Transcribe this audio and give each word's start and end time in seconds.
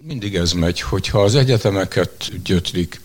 Mindig 0.00 0.34
ez 0.34 0.52
megy, 0.52 0.80
hogyha 0.80 1.22
az 1.22 1.34
egyetemeket 1.34 2.42
gyötrik, 2.44 3.00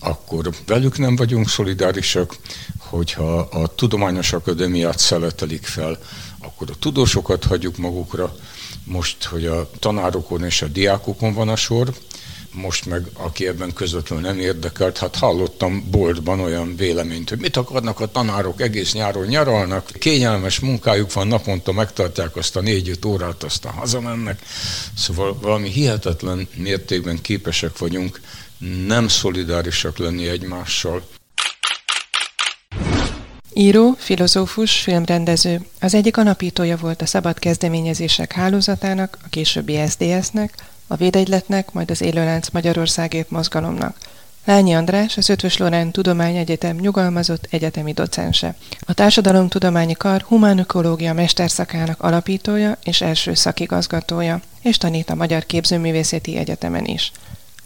akkor 0.00 0.50
velük 0.66 0.98
nem 0.98 1.16
vagyunk 1.16 1.48
szolidárisak, 1.48 2.36
hogyha 2.78 3.38
a 3.38 3.74
Tudományos 3.74 4.32
Akadémiát 4.32 4.98
szeletelik 4.98 5.66
fel, 5.66 5.98
akkor 6.38 6.70
a 6.70 6.78
tudósokat 6.78 7.44
hagyjuk 7.44 7.76
magukra, 7.76 8.36
most, 8.84 9.24
hogy 9.24 9.46
a 9.46 9.70
tanárokon 9.78 10.44
és 10.44 10.62
a 10.62 10.66
diákokon 10.66 11.34
van 11.34 11.48
a 11.48 11.56
sor, 11.56 11.94
most 12.52 12.86
meg, 12.86 13.06
aki 13.12 13.46
ebben 13.46 13.72
közvetlenül 13.72 14.24
nem 14.24 14.38
érdekelt, 14.38 14.98
hát 14.98 15.16
hallottam 15.16 15.86
boltban 15.90 16.40
olyan 16.40 16.76
véleményt, 16.76 17.28
hogy 17.28 17.38
mit 17.38 17.56
akarnak 17.56 18.00
a 18.00 18.10
tanárok, 18.10 18.60
egész 18.60 18.92
nyáron 18.92 19.26
nyaralnak, 19.26 19.90
kényelmes 19.98 20.58
munkájuk 20.60 21.12
van, 21.12 21.26
naponta 21.26 21.72
megtartják 21.72 22.36
azt 22.36 22.56
a 22.56 22.60
négy-öt 22.60 23.04
órát, 23.04 23.42
aztán 23.42 23.72
hazamennek. 23.72 24.42
Szóval 24.96 25.38
valami 25.40 25.68
hihetetlen 25.68 26.48
mértékben 26.54 27.20
képesek 27.20 27.78
vagyunk 27.78 28.20
nem 28.86 29.08
szolidárisak 29.08 29.98
lenni 29.98 30.28
egymással. 30.28 31.02
Író, 33.54 33.94
filozófus, 33.98 34.80
filmrendező. 34.80 35.60
Az 35.80 35.94
egyik 35.94 36.16
alapítója 36.16 36.76
volt 36.76 37.02
a 37.02 37.06
Szabad 37.06 37.38
Kezdeményezések 37.38 38.32
Hálózatának, 38.32 39.18
a 39.24 39.28
későbbi 39.28 39.86
SDS-nek, 39.88 40.54
a 40.88 40.96
Védegyletnek, 40.96 41.72
majd 41.72 41.90
az 41.90 42.00
Élőlánc 42.00 42.48
Magyarországért 42.48 43.30
mozgalomnak. 43.30 43.96
Lányi 44.44 44.74
András, 44.74 45.16
az 45.16 45.28
Ötvös 45.28 45.56
Lorán 45.56 45.90
Tudományegyetem 45.90 46.76
nyugalmazott 46.76 47.46
egyetemi 47.50 47.92
docense. 47.92 48.54
A 48.80 48.92
Társadalomtudományi 48.92 49.92
Kar 49.92 50.22
humánökológia 50.22 51.12
mesterszakának 51.12 52.02
alapítója 52.02 52.78
és 52.82 53.00
első 53.00 53.34
szakigazgatója, 53.34 54.40
és 54.62 54.78
tanít 54.78 55.10
a 55.10 55.14
Magyar 55.14 55.46
Képzőművészeti 55.46 56.36
Egyetemen 56.36 56.84
is. 56.84 57.12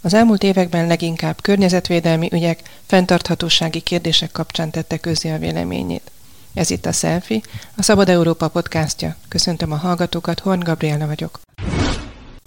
Az 0.00 0.14
elmúlt 0.14 0.42
években 0.42 0.86
leginkább 0.86 1.42
környezetvédelmi 1.42 2.28
ügyek, 2.32 2.62
fenntarthatósági 2.86 3.80
kérdések 3.80 4.32
kapcsán 4.32 4.70
tette 4.70 4.96
közé 4.96 5.30
a 5.30 5.38
véleményét. 5.38 6.10
Ez 6.54 6.70
itt 6.70 6.86
a 6.86 6.92
Selfie, 6.92 7.40
a 7.76 7.82
Szabad 7.82 8.08
Európa 8.08 8.48
podcastja. 8.48 9.16
Köszöntöm 9.28 9.72
a 9.72 9.76
hallgatókat, 9.76 10.40
Horn 10.40 10.60
Gabriela 10.60 11.06
vagyok. 11.06 11.40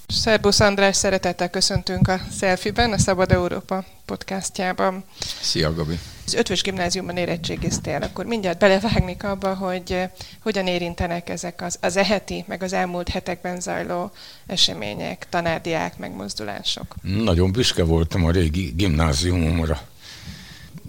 Szerbusz 0.08 0.59
András, 0.59 0.95
szeretettel 0.95 1.50
köszöntünk 1.50 2.08
a 2.08 2.20
Selfie-ben, 2.39 2.92
a 2.92 2.98
Szabad 2.98 3.31
Európa 3.31 3.86
podcastjában. 4.06 5.03
Szia, 5.42 5.73
Gabi! 5.73 6.00
Az 6.25 6.34
ötvös 6.34 6.62
gimnáziumban 6.62 7.17
érettségiztél, 7.17 8.02
akkor 8.02 8.25
mindjárt 8.25 8.59
belevágnék 8.59 9.23
abba, 9.23 9.56
hogy 9.56 9.92
eh, 9.92 10.09
hogyan 10.42 10.67
érintenek 10.67 11.30
ezek 11.30 11.62
az, 11.62 11.78
az 11.81 11.97
eheti, 11.97 12.44
meg 12.47 12.64
az 12.64 12.73
elmúlt 12.73 13.09
hetekben 13.09 13.59
zajló 13.59 14.12
események, 14.45 15.28
tanárdiák, 15.30 15.97
megmozdulások. 15.97 16.95
Nagyon 17.02 17.52
büszke 17.52 17.84
voltam 17.84 18.25
a 18.25 18.31
régi 18.31 18.73
gimnáziumomra. 18.75 19.81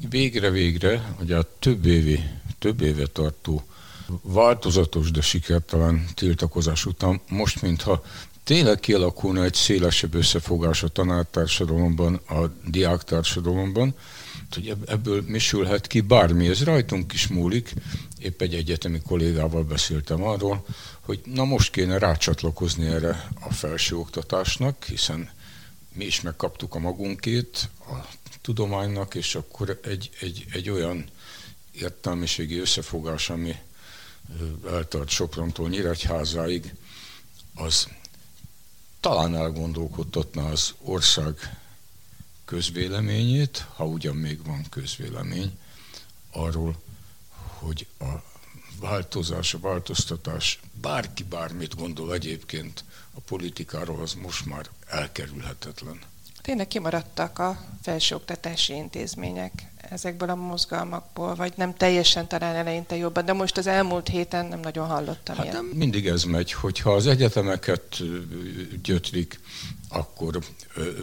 Végre-végre, 0.08 1.02
ugye 1.20 1.36
a 1.36 1.48
több 1.58 1.86
évi, 1.86 2.20
több 2.58 2.80
éve 2.80 3.06
tartó 3.06 3.64
változatos, 4.22 5.10
de 5.10 5.20
sikertelen 5.20 6.06
tiltakozás 6.14 6.86
után 6.86 7.20
most, 7.28 7.62
mintha 7.62 8.02
tényleg 8.46 8.80
kialakulna 8.80 9.44
egy 9.44 9.54
szélesebb 9.54 10.14
összefogás 10.14 10.82
a 10.82 10.88
tanártársadalomban, 10.88 12.14
a 12.14 12.46
diáktársadalomban, 12.66 13.94
hogy 14.50 14.76
ebből 14.86 15.22
mi 15.26 15.38
sülhet 15.38 15.86
ki 15.86 16.00
bármi, 16.00 16.48
ez 16.48 16.64
rajtunk 16.64 17.12
is 17.12 17.26
múlik. 17.26 17.72
Épp 18.18 18.40
egy 18.40 18.54
egyetemi 18.54 19.00
kollégával 19.00 19.64
beszéltem 19.64 20.22
arról, 20.22 20.66
hogy 21.00 21.20
na 21.24 21.44
most 21.44 21.72
kéne 21.72 21.98
rácsatlakozni 21.98 22.86
erre 22.86 23.28
a 23.40 23.52
felsőoktatásnak, 23.52 24.84
hiszen 24.84 25.30
mi 25.92 26.04
is 26.04 26.20
megkaptuk 26.20 26.74
a 26.74 26.78
magunkét 26.78 27.68
a 27.80 27.94
tudománynak, 28.40 29.14
és 29.14 29.34
akkor 29.34 29.80
egy, 29.82 30.10
egy, 30.20 30.44
egy 30.52 30.70
olyan 30.70 31.04
értelmiségi 31.72 32.58
összefogás, 32.58 33.30
ami 33.30 33.54
eltart 34.66 35.08
Soprontól 35.08 35.68
Nyíregyházáig, 35.68 36.74
az 37.54 37.88
talán 39.06 39.36
elgondolkodtatna 39.36 40.48
az 40.48 40.74
ország 40.78 41.58
közvéleményét, 42.44 43.66
ha 43.74 43.86
ugyan 43.86 44.16
még 44.16 44.44
van 44.44 44.66
közvélemény, 44.70 45.58
arról, 46.30 46.82
hogy 47.58 47.86
a 47.98 48.04
változás, 48.80 49.54
a 49.54 49.58
változtatás, 49.58 50.60
bárki 50.80 51.24
bármit 51.24 51.76
gondol 51.76 52.14
egyébként 52.14 52.84
a 53.14 53.20
politikáról, 53.20 54.00
az 54.00 54.14
most 54.14 54.46
már 54.46 54.70
elkerülhetetlen. 54.86 56.00
Tényleg 56.46 56.68
kimaradtak 56.68 57.38
a 57.38 57.58
felsőoktatási 57.82 58.74
intézmények 58.74 59.52
ezekből 59.90 60.30
a 60.30 60.34
mozgalmakból, 60.34 61.34
vagy 61.34 61.52
nem 61.56 61.74
teljesen 61.74 62.28
talán 62.28 62.54
eleinte 62.54 62.96
jobban, 62.96 63.24
de 63.24 63.32
most 63.32 63.56
az 63.56 63.66
elmúlt 63.66 64.08
héten 64.08 64.46
nem 64.46 64.60
nagyon 64.60 64.86
hallottam 64.86 65.36
hát 65.36 65.44
ilyen. 65.44 65.56
Nem 65.56 65.64
mindig 65.64 66.06
ez 66.06 66.24
megy, 66.24 66.52
hogyha 66.52 66.92
az 66.92 67.06
egyetemeket 67.06 68.02
gyötrik, 68.82 69.40
akkor 69.88 70.38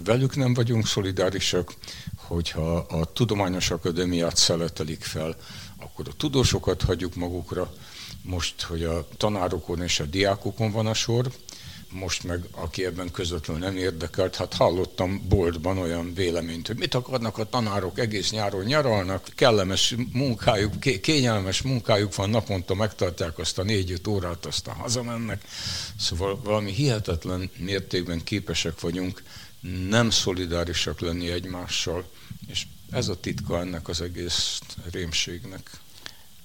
velük 0.04 0.36
nem 0.36 0.54
vagyunk 0.54 0.88
szolidárisak, 0.88 1.74
hogyha 2.16 2.76
a 2.76 3.06
Tudományos 3.06 3.72
Akadémiát 3.72 4.36
szeletelik 4.36 5.04
fel, 5.04 5.36
akkor 5.78 6.08
a 6.08 6.16
tudósokat 6.18 6.82
hagyjuk 6.82 7.16
magukra, 7.16 7.74
most, 8.22 8.62
hogy 8.62 8.84
a 8.84 9.08
tanárokon 9.18 9.82
és 9.82 10.00
a 10.00 10.06
diákokon 10.06 10.72
van 10.72 10.88
a 10.88 10.94
sor, 10.94 11.32
most 11.94 12.24
meg, 12.24 12.46
aki 12.52 12.86
ebben 12.86 13.12
közvetlenül 13.12 13.64
nem 13.64 13.78
érdekelt, 13.78 14.36
hát 14.36 14.54
hallottam 14.54 15.26
boltban 15.30 15.78
olyan 15.78 16.14
véleményt, 16.14 16.68
hogy 16.68 16.78
mit 16.78 16.96
akarnak 16.96 17.38
a 17.38 17.50
tanárok, 17.50 18.00
egész 18.00 18.32
nyáron 18.32 18.64
nyaralnak, 18.64 19.28
kellemes 19.36 19.96
munkájuk, 20.12 20.80
kényelmes 21.02 21.62
munkájuk 21.62 22.16
van, 22.16 22.30
naponta 22.30 22.74
megtartják 22.74 23.38
azt 23.38 23.58
a 23.58 23.64
négy-öt 23.64 24.08
órát, 24.08 24.46
aztán 24.46 24.76
hazamennek. 24.76 25.44
Szóval 26.00 26.40
valami 26.44 26.72
hihetetlen 26.72 27.50
mértékben 27.58 28.24
képesek 28.24 28.80
vagyunk 28.80 29.24
nem 29.90 30.10
szolidárisak 30.10 31.00
lenni 31.00 31.30
egymással, 31.30 32.10
és 32.48 32.66
ez 32.92 33.08
a 33.08 33.20
titka 33.20 33.60
ennek 33.60 33.88
az 33.88 34.02
egész 34.02 34.60
rémségnek. 34.92 35.70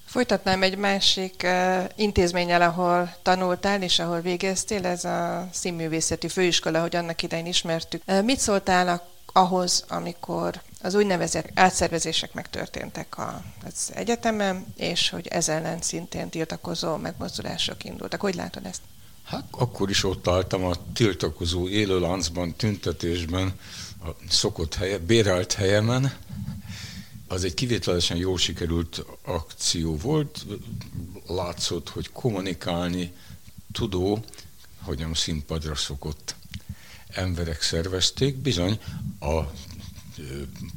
Folytatnám 0.09 0.63
egy 0.63 0.77
másik 0.77 1.41
uh, 1.43 1.83
intézménnyel, 1.95 2.61
ahol 2.61 3.15
tanultál 3.21 3.81
és 3.81 3.99
ahol 3.99 4.21
végeztél, 4.21 4.85
ez 4.85 5.03
a 5.03 5.47
színművészeti 5.51 6.27
főiskola, 6.27 6.81
hogy 6.81 6.95
annak 6.95 7.23
idején 7.23 7.45
ismertük. 7.45 8.01
Mit 8.23 8.39
szóltál 8.39 9.07
ahhoz, 9.25 9.85
amikor 9.87 10.61
az 10.81 10.95
úgynevezett 10.95 11.49
átszervezések 11.53 12.33
megtörténtek 12.33 13.17
az 13.65 13.91
egyetemen, 13.93 14.65
és 14.77 15.09
hogy 15.09 15.27
ez 15.27 15.49
ellen 15.49 15.81
szintén 15.81 16.29
tiltakozó 16.29 16.95
megmozdulások 16.95 17.83
indultak. 17.83 18.21
Hogy 18.21 18.35
látod 18.35 18.65
ezt? 18.65 18.81
Hát 19.23 19.43
akkor 19.51 19.89
is 19.89 20.03
ott 20.03 20.27
álltam 20.27 20.63
a 20.63 20.73
tiltakozó 20.93 21.67
élőláncban, 21.67 22.55
tüntetésben, 22.55 23.53
a 24.05 24.09
szokott 24.29 24.75
helye, 24.75 24.97
bérelt 24.97 25.53
helyemen, 25.53 26.13
az 27.29 27.43
egy 27.43 27.53
kivételesen 27.53 28.17
jól 28.17 28.37
sikerült 28.37 29.05
akció 29.21 29.97
volt, 29.97 30.45
látszott, 31.27 31.89
hogy 31.89 32.11
kommunikálni 32.11 33.13
tudó, 33.71 34.23
hogyan 34.81 35.13
színpadra 35.13 35.75
szokott. 35.75 36.35
Emberek 37.07 37.61
szervezték, 37.61 38.35
bizony 38.35 38.79
a 39.19 39.41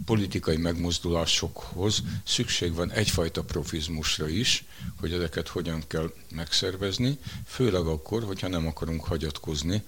politikai 0.04 0.56
megmozdulásokhoz 0.56 2.02
szükség 2.24 2.74
van 2.74 2.90
egyfajta 2.90 3.42
profizmusra 3.42 4.28
is, 4.28 4.64
hogy 5.00 5.12
ezeket 5.12 5.48
hogyan 5.48 5.82
kell 5.86 6.12
megszervezni, 6.30 7.18
főleg 7.46 7.86
akkor, 7.86 8.24
hogyha 8.24 8.48
nem 8.48 8.66
akarunk 8.66 9.04
hagyatkozni 9.04 9.82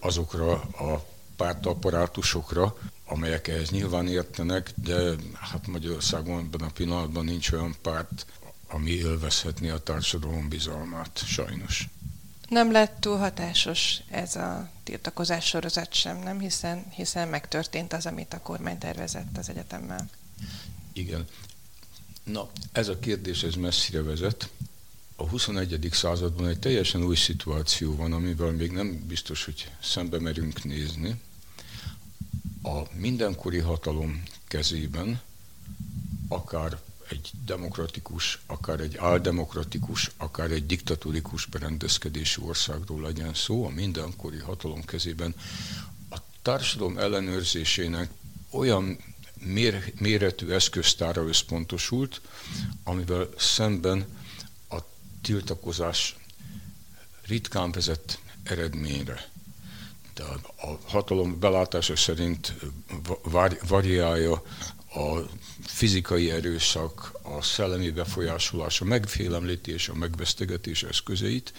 azokra 0.00 0.52
a 0.60 1.15
pártaparátusokra, 1.36 2.76
amelyek 3.04 3.48
ehhez 3.48 3.70
nyilván 3.70 4.08
értenek, 4.08 4.72
de 4.74 5.14
hát 5.34 5.66
Magyarországon 5.66 6.38
ebben 6.38 6.68
a 6.68 6.72
pillanatban 6.72 7.24
nincs 7.24 7.52
olyan 7.52 7.76
párt, 7.82 8.26
ami 8.68 8.90
élvezhetné 8.90 9.70
a 9.70 9.78
társadalom 9.78 10.48
bizalmát, 10.48 11.22
sajnos. 11.26 11.88
Nem 12.48 12.72
lett 12.72 13.00
túl 13.00 13.16
hatásos 13.16 14.00
ez 14.10 14.36
a 14.36 14.70
tiltakozás 14.82 15.44
sorozat 15.44 15.92
sem, 15.92 16.18
nem? 16.18 16.40
Hiszen, 16.40 16.84
hiszen 16.90 17.28
megtörtént 17.28 17.92
az, 17.92 18.06
amit 18.06 18.32
a 18.32 18.40
kormány 18.40 18.78
tervezett 18.78 19.36
az 19.38 19.48
egyetemmel. 19.48 20.08
Igen. 20.92 21.24
Na, 22.24 22.50
ez 22.72 22.88
a 22.88 22.98
kérdés, 22.98 23.42
ez 23.42 23.54
messzire 23.54 24.02
vezet. 24.02 24.50
A 25.18 25.28
21. 25.28 25.88
században 25.92 26.48
egy 26.48 26.58
teljesen 26.58 27.02
új 27.02 27.16
szituáció 27.16 27.96
van, 27.96 28.12
amivel 28.12 28.50
még 28.50 28.70
nem 28.70 29.04
biztos, 29.06 29.44
hogy 29.44 29.70
szembe 29.82 30.20
merünk 30.20 30.64
nézni 30.64 31.20
a 32.62 32.82
mindenkori 32.92 33.58
hatalom 33.58 34.22
kezében, 34.48 35.20
akár 36.28 36.80
egy 37.08 37.30
demokratikus, 37.44 38.38
akár 38.46 38.80
egy 38.80 38.96
áldemokratikus, 38.96 40.10
akár 40.16 40.50
egy 40.50 40.66
diktatórikus 40.66 41.46
berendezkedésű 41.46 42.42
országról 42.42 43.00
legyen 43.00 43.34
szó, 43.34 43.64
a 43.64 43.70
mindenkori 43.70 44.38
hatalom 44.38 44.84
kezében 44.84 45.34
a 46.10 46.16
társadalom 46.42 46.98
ellenőrzésének 46.98 48.10
olyan 48.50 48.98
mér, 49.34 49.92
méretű 49.98 50.48
eszköztára 50.48 51.26
összpontosult, 51.26 52.20
amivel 52.84 53.28
szemben 53.36 54.06
tiltakozás 55.26 56.16
ritkán 57.26 57.70
vezet 57.70 58.18
eredményre. 58.42 59.28
De 60.14 60.22
a 60.56 60.78
hatalom 60.84 61.38
belátása 61.38 61.96
szerint 61.96 62.54
variálja 63.68 64.42
a 64.94 65.18
fizikai 65.64 66.30
erőszak, 66.30 67.18
a 67.22 67.42
szellemi 67.42 67.90
befolyásolás, 67.90 68.80
a 68.80 68.84
megfélemlítés, 68.84 69.88
a 69.88 69.94
megvesztegetés 69.94 70.82
eszközeit, 70.82 71.52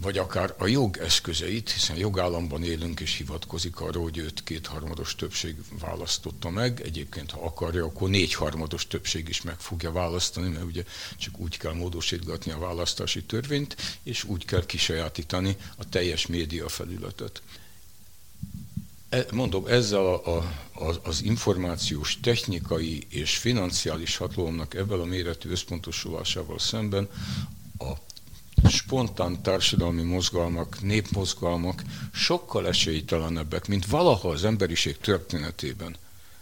vagy 0.00 0.18
akár 0.18 0.54
a 0.58 0.66
jog 0.66 0.96
eszközeit, 0.96 1.70
hiszen 1.70 1.96
jogállamban 1.96 2.64
élünk 2.64 3.00
és 3.00 3.16
hivatkozik 3.16 3.80
arra, 3.80 4.00
hogy 4.00 4.18
őt 4.18 4.44
kétharmados 4.44 5.14
többség 5.14 5.56
választotta 5.80 6.50
meg. 6.50 6.80
Egyébként, 6.84 7.30
ha 7.30 7.40
akarja, 7.44 7.84
akkor 7.84 8.08
négyharmados 8.08 8.86
többség 8.86 9.28
is 9.28 9.42
meg 9.42 9.58
fogja 9.58 9.92
választani, 9.92 10.48
mert 10.48 10.64
ugye 10.64 10.84
csak 11.16 11.38
úgy 11.38 11.56
kell 11.56 11.72
módosítgatni 11.72 12.52
a 12.52 12.58
választási 12.58 13.22
törvényt, 13.22 13.76
és 14.02 14.24
úgy 14.24 14.44
kell 14.44 14.66
kisajátítani 14.66 15.56
a 15.76 15.88
teljes 15.88 16.26
média 16.26 16.68
felületet. 16.68 17.42
E, 19.08 19.26
mondom, 19.32 19.66
ezzel 19.66 20.06
a, 20.06 20.36
a, 20.36 21.00
az 21.02 21.22
információs, 21.22 22.18
technikai 22.20 23.02
és 23.08 23.36
financiális 23.36 24.16
hatalomnak 24.16 24.74
ebben 24.74 25.00
a 25.00 25.04
méretű 25.04 25.50
összpontosulásával 25.50 26.58
szemben 26.58 27.08
a 27.78 28.03
spontán 28.68 29.42
társadalmi 29.42 30.02
mozgalmak, 30.02 30.82
népmozgalmak 30.82 31.82
sokkal 32.12 32.68
esélytelenebbek, 32.68 33.68
mint 33.68 33.86
valaha 33.86 34.28
az 34.28 34.44
emberiség 34.44 34.98
történetében. 34.98 35.96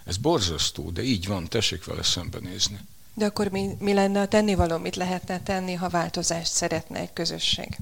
Ez 0.04 0.16
borzasztó, 0.16 0.90
de 0.90 1.02
így 1.02 1.26
van, 1.26 1.48
tessék 1.48 1.84
vele 1.84 2.02
szembenézni. 2.02 2.78
De 3.14 3.24
akkor 3.24 3.48
mi, 3.48 3.68
mi 3.78 3.92
lenne 3.92 4.20
a 4.20 4.28
tennivaló, 4.28 4.78
mit 4.78 4.96
lehetne 4.96 5.42
tenni, 5.42 5.74
ha 5.74 5.88
változást 5.88 6.52
szeretne 6.52 6.98
egy 6.98 7.12
közösség? 7.12 7.76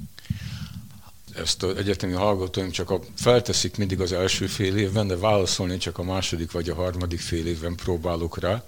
Ezt 1.41 1.63
az 1.63 1.77
egyetemi 1.77 2.13
hallgatóim 2.13 2.71
csak 2.71 2.91
a, 2.91 3.01
felteszik 3.15 3.77
mindig 3.77 4.01
az 4.01 4.13
első 4.13 4.47
fél 4.47 4.77
évben, 4.77 5.07
de 5.07 5.17
válaszolni 5.17 5.77
csak 5.77 5.99
a 5.99 6.03
második 6.03 6.51
vagy 6.53 6.69
a 6.69 6.75
harmadik 6.75 7.21
fél 7.21 7.47
évben 7.47 7.75
próbálok 7.75 8.39
rá, 8.39 8.65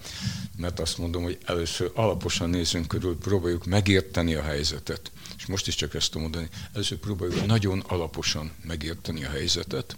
mert 0.57 0.79
azt 0.79 0.97
mondom, 0.97 1.23
hogy 1.23 1.37
először 1.45 1.91
alaposan 1.95 2.49
nézzünk 2.49 2.87
körül, 2.87 3.17
próbáljuk 3.17 3.65
megérteni 3.65 4.33
a 4.33 4.41
helyzetet. 4.41 5.11
És 5.37 5.45
most 5.45 5.67
is 5.67 5.75
csak 5.75 5.93
ezt 5.93 6.11
tudom 6.11 6.21
mondani. 6.21 6.49
Először 6.73 6.97
próbáljuk 6.97 7.45
nagyon 7.45 7.79
alaposan 7.79 8.51
megérteni 8.63 9.25
a 9.25 9.29
helyzetet, 9.29 9.97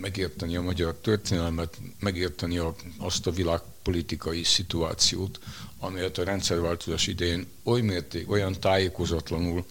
megérteni 0.00 0.56
a 0.56 0.62
magyar 0.62 0.94
történelmet, 0.94 1.78
megérteni 1.98 2.58
a, 2.58 2.74
azt 2.98 3.26
a 3.26 3.30
világpolitikai 3.30 4.42
szituációt, 4.42 5.38
amelyet 5.78 6.18
a 6.18 6.24
rendszerváltozás 6.24 7.06
idején 7.06 7.46
oly 7.64 7.80
mérték, 7.80 8.30
olyan 8.30 8.60
tájékozatlanul 8.60 9.64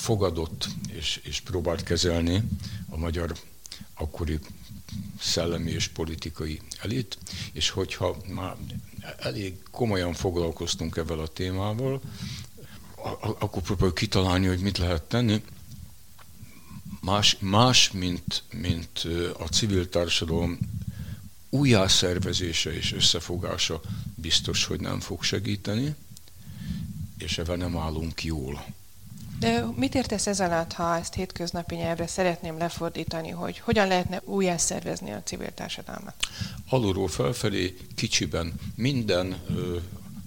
fogadott 0.00 0.68
és, 0.88 1.20
és 1.22 1.40
próbált 1.40 1.82
kezelni 1.82 2.42
a 2.88 2.96
magyar 2.96 3.36
akkori 3.94 4.38
szellemi 5.20 5.70
és 5.70 5.88
politikai 5.88 6.60
elit, 6.82 7.18
és 7.52 7.70
hogyha 7.70 8.16
már 8.28 8.56
elég 9.18 9.58
komolyan 9.70 10.12
foglalkoztunk 10.12 10.96
ebben 10.96 11.18
a 11.18 11.26
témával, 11.26 12.00
akkor 13.38 13.62
próbáljuk 13.62 13.94
kitalálni, 13.94 14.46
hogy 14.46 14.60
mit 14.60 14.78
lehet 14.78 15.02
tenni. 15.02 15.42
Más, 17.00 17.36
más 17.40 17.90
mint, 17.90 18.42
mint 18.52 19.06
a 19.38 19.44
civil 19.44 19.88
társadalom 19.88 20.58
újjászervezése 21.50 22.76
és 22.76 22.92
összefogása 22.92 23.80
biztos, 24.14 24.64
hogy 24.64 24.80
nem 24.80 25.00
fog 25.00 25.22
segíteni, 25.22 25.94
és 27.18 27.38
ebben 27.38 27.58
nem 27.58 27.76
állunk 27.76 28.24
jól. 28.24 28.64
De 29.40 29.66
mit 29.76 29.94
értesz 29.94 30.26
ez 30.26 30.40
alatt, 30.40 30.72
ha 30.72 30.96
ezt 30.96 31.14
hétköznapi 31.14 31.74
nyelvre 31.74 32.06
szeretném 32.06 32.58
lefordítani, 32.58 33.30
hogy 33.30 33.58
hogyan 33.58 33.88
lehetne 33.88 34.20
újjá 34.24 34.56
szervezni 34.56 35.10
a 35.10 35.22
civil 35.22 35.54
társadalmat? 35.54 36.14
Alulról 36.68 37.08
felfelé 37.08 37.76
kicsiben 37.94 38.54
minden 38.74 39.40
ö, 39.48 39.76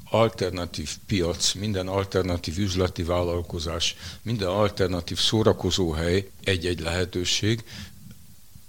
alternatív 0.09 0.91
piac, 1.05 1.53
minden 1.53 1.87
alternatív 1.87 2.57
üzleti 2.57 3.03
vállalkozás, 3.03 3.95
minden 4.21 4.47
alternatív 4.47 5.19
szórakozóhely 5.19 6.29
egy-egy 6.43 6.79
lehetőség, 6.79 7.63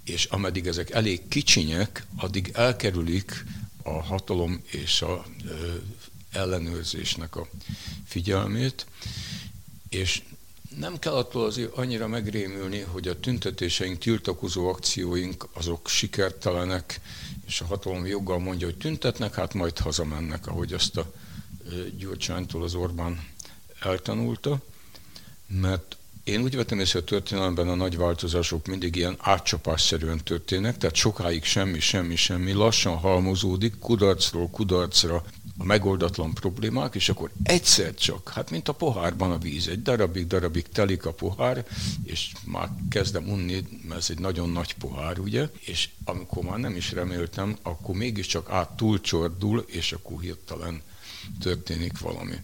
és 0.03 0.25
ameddig 0.25 0.67
ezek 0.67 0.89
elég 0.89 1.27
kicsinyek, 1.27 2.05
addig 2.17 2.51
elkerülik 2.53 3.45
a 3.83 4.03
hatalom 4.03 4.61
és 4.65 5.01
a 5.01 5.25
ö, 5.45 5.73
ellenőrzésnek 6.31 7.35
a 7.35 7.47
figyelmét, 8.05 8.85
és 9.89 10.21
nem 10.77 10.99
kell 10.99 11.13
attól 11.13 11.45
azért 11.45 11.77
annyira 11.77 12.07
megrémülni, 12.07 12.79
hogy 12.79 13.07
a 13.07 13.19
tüntetéseink, 13.19 13.97
tiltakozó 13.97 14.67
akcióink 14.67 15.47
azok 15.53 15.87
sikertelenek, 15.87 17.01
és 17.47 17.61
a 17.61 17.65
hatalom 17.65 18.05
joggal 18.05 18.39
mondja, 18.39 18.67
hogy 18.67 18.77
tüntetnek, 18.77 19.33
hát 19.33 19.53
majd 19.53 19.77
hazamennek, 19.77 20.47
ahogy 20.47 20.73
azt 20.73 20.97
a 20.97 21.11
Gyurcsánytól 21.97 22.63
az 22.63 22.73
Orbán 22.73 23.27
eltanulta, 23.79 24.61
mert 25.47 25.97
én 26.25 26.41
úgy 26.41 26.55
vettem 26.55 26.79
észre, 26.79 26.99
a 26.99 27.03
történelemben 27.03 27.67
a 27.67 27.75
nagy 27.75 27.97
változások 27.97 28.67
mindig 28.67 28.95
ilyen 28.95 29.15
átcsapásszerűen 29.19 30.23
történnek, 30.23 30.77
tehát 30.77 30.95
sokáig 30.95 31.43
semmi, 31.43 31.79
semmi, 31.79 32.15
semmi, 32.15 32.51
lassan 32.51 32.97
halmozódik, 32.97 33.79
kudarcról 33.79 34.49
kudarcra 34.49 35.23
a 35.57 35.63
megoldatlan 35.63 36.33
problémák, 36.33 36.95
és 36.95 37.09
akkor 37.09 37.31
egyszer 37.43 37.93
csak, 37.93 38.29
hát 38.29 38.49
mint 38.51 38.67
a 38.67 38.73
pohárban 38.73 39.31
a 39.31 39.37
víz, 39.37 39.67
egy 39.67 39.81
darabig, 39.81 40.27
darabig 40.27 40.67
telik 40.67 41.05
a 41.05 41.13
pohár, 41.13 41.65
és 42.03 42.31
már 42.45 42.69
kezdem 42.89 43.29
unni, 43.29 43.67
mert 43.87 43.99
ez 43.99 44.09
egy 44.09 44.19
nagyon 44.19 44.49
nagy 44.49 44.73
pohár, 44.73 45.19
ugye, 45.19 45.49
és 45.59 45.89
amikor 46.05 46.43
már 46.43 46.57
nem 46.57 46.75
is 46.75 46.91
reméltem, 46.91 47.57
akkor 47.61 47.95
mégiscsak 47.95 48.49
át 48.49 48.69
túlcsordul, 48.69 49.65
és 49.67 49.91
akkor 49.91 50.21
hirtelen 50.21 50.81
történik 51.39 51.99
valami. 51.99 52.35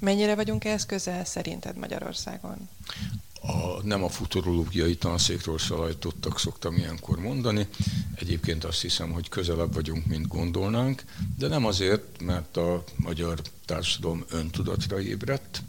Mennyire 0.00 0.34
vagyunk 0.34 0.64
ehhez 0.64 0.86
közel 0.86 1.24
szerinted 1.24 1.76
Magyarországon? 1.76 2.68
A, 3.40 3.82
nem 3.82 4.04
a 4.04 4.08
futurológiai 4.08 4.96
tanszékről 4.96 5.58
szalajtottak, 5.58 6.38
szoktam 6.38 6.76
ilyenkor 6.76 7.18
mondani. 7.18 7.68
Egyébként 8.14 8.64
azt 8.64 8.80
hiszem, 8.80 9.10
hogy 9.10 9.28
közelebb 9.28 9.74
vagyunk, 9.74 10.06
mint 10.06 10.26
gondolnánk, 10.26 11.04
de 11.38 11.48
nem 11.48 11.66
azért, 11.66 12.22
mert 12.22 12.56
a 12.56 12.84
magyar 12.96 13.40
társadalom 13.64 14.24
öntudatra 14.30 15.00
ébredt, 15.00 15.62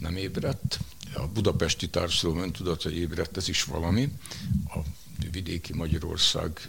nem 0.00 0.16
ébredt, 0.16 0.78
a 1.14 1.26
budapesti 1.26 1.88
társadalom 1.88 2.42
öntudatra 2.42 2.90
ébredt, 2.90 3.36
ez 3.36 3.48
is 3.48 3.64
valami, 3.64 4.12
a 4.68 4.78
vidéki 5.32 5.72
Magyarország 5.74 6.68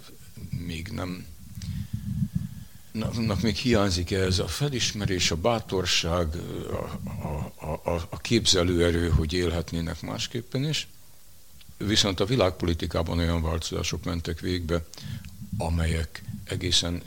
még 0.66 0.88
nem 0.88 1.26
annak 3.00 3.42
még 3.42 3.56
hiányzik 3.56 4.12
ez 4.12 4.40
a 4.40 4.48
felismerés, 4.48 5.32
a 5.32 5.36
bátorság, 5.36 6.36
a, 6.72 7.26
a, 7.28 7.54
a, 7.92 8.08
a 8.10 8.18
képzelőerő, 8.18 9.10
hogy 9.10 9.34
élhetnének 9.34 10.02
másképpen 10.02 10.64
is. 10.70 10.88
Viszont 11.78 12.20
a 12.20 12.26
világpolitikában 12.26 13.18
olyan 13.18 13.42
változások 13.42 14.04
mentek 14.04 14.40
végbe, 14.40 14.86
amelyek 15.58 16.24
egészen 16.44 17.02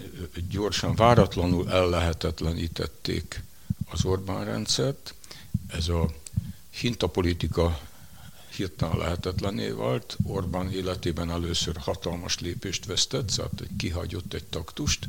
gyorsan, 0.51 0.95
váratlanul 0.95 1.71
ellehetetlenítették 1.71 3.43
az 3.91 4.05
Orbán 4.05 4.45
rendszert. 4.45 5.15
Ez 5.67 5.89
a 5.89 6.11
hintapolitika 6.71 7.81
hirtelen 8.57 8.97
lehetetlené 8.97 9.69
vált. 9.69 10.17
Orbán 10.23 10.73
életében 10.73 11.31
először 11.31 11.77
hatalmas 11.77 12.39
lépést 12.39 12.85
vesztett, 12.85 13.31
szóval 13.31 13.51
kihagyott 13.77 14.35
egy 14.35 14.45
taktust, 14.45 15.09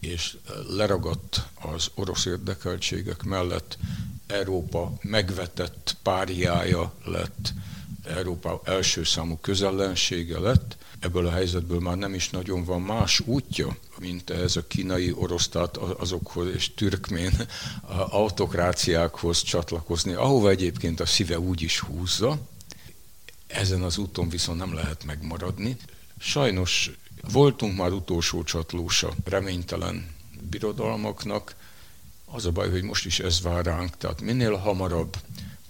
és 0.00 0.36
leragadt 0.68 1.42
az 1.54 1.90
orosz 1.94 2.24
érdekeltségek 2.24 3.22
mellett 3.22 3.78
Európa 4.28 4.92
megvetett 5.02 5.96
párjája 6.02 6.92
lett, 7.04 7.52
Európa 8.04 8.60
első 8.64 9.04
számú 9.04 9.36
közellensége 9.40 10.38
lett, 10.38 10.76
ebből 11.00 11.26
a 11.26 11.30
helyzetből 11.30 11.80
már 11.80 11.96
nem 11.96 12.14
is 12.14 12.30
nagyon 12.30 12.64
van 12.64 12.80
más 12.80 13.20
útja, 13.20 13.76
mint 13.98 14.30
ez 14.30 14.56
a 14.56 14.66
kínai, 14.66 15.12
orosz, 15.12 15.48
tehát 15.48 15.76
azokhoz 15.76 16.54
és 16.54 16.74
türkmén 16.74 17.32
autokráciákhoz 18.10 19.42
csatlakozni, 19.42 20.12
ahova 20.12 20.50
egyébként 20.50 21.00
a 21.00 21.06
szíve 21.06 21.38
úgy 21.38 21.62
is 21.62 21.80
húzza, 21.80 22.38
ezen 23.46 23.82
az 23.82 23.98
úton 23.98 24.28
viszont 24.28 24.58
nem 24.58 24.74
lehet 24.74 25.04
megmaradni. 25.04 25.76
Sajnos 26.18 26.90
voltunk 27.32 27.76
már 27.76 27.92
utolsó 27.92 28.42
csatlósa 28.42 29.14
reménytelen 29.24 30.14
birodalmaknak, 30.50 31.54
Az 32.30 32.46
a 32.46 32.50
baj, 32.50 32.70
hogy 32.70 32.82
most 32.82 33.06
is 33.06 33.20
ez 33.20 33.40
vár 33.40 33.64
ránk, 33.64 33.96
tehát 33.96 34.20
minél 34.20 34.56
hamarabb 34.56 35.16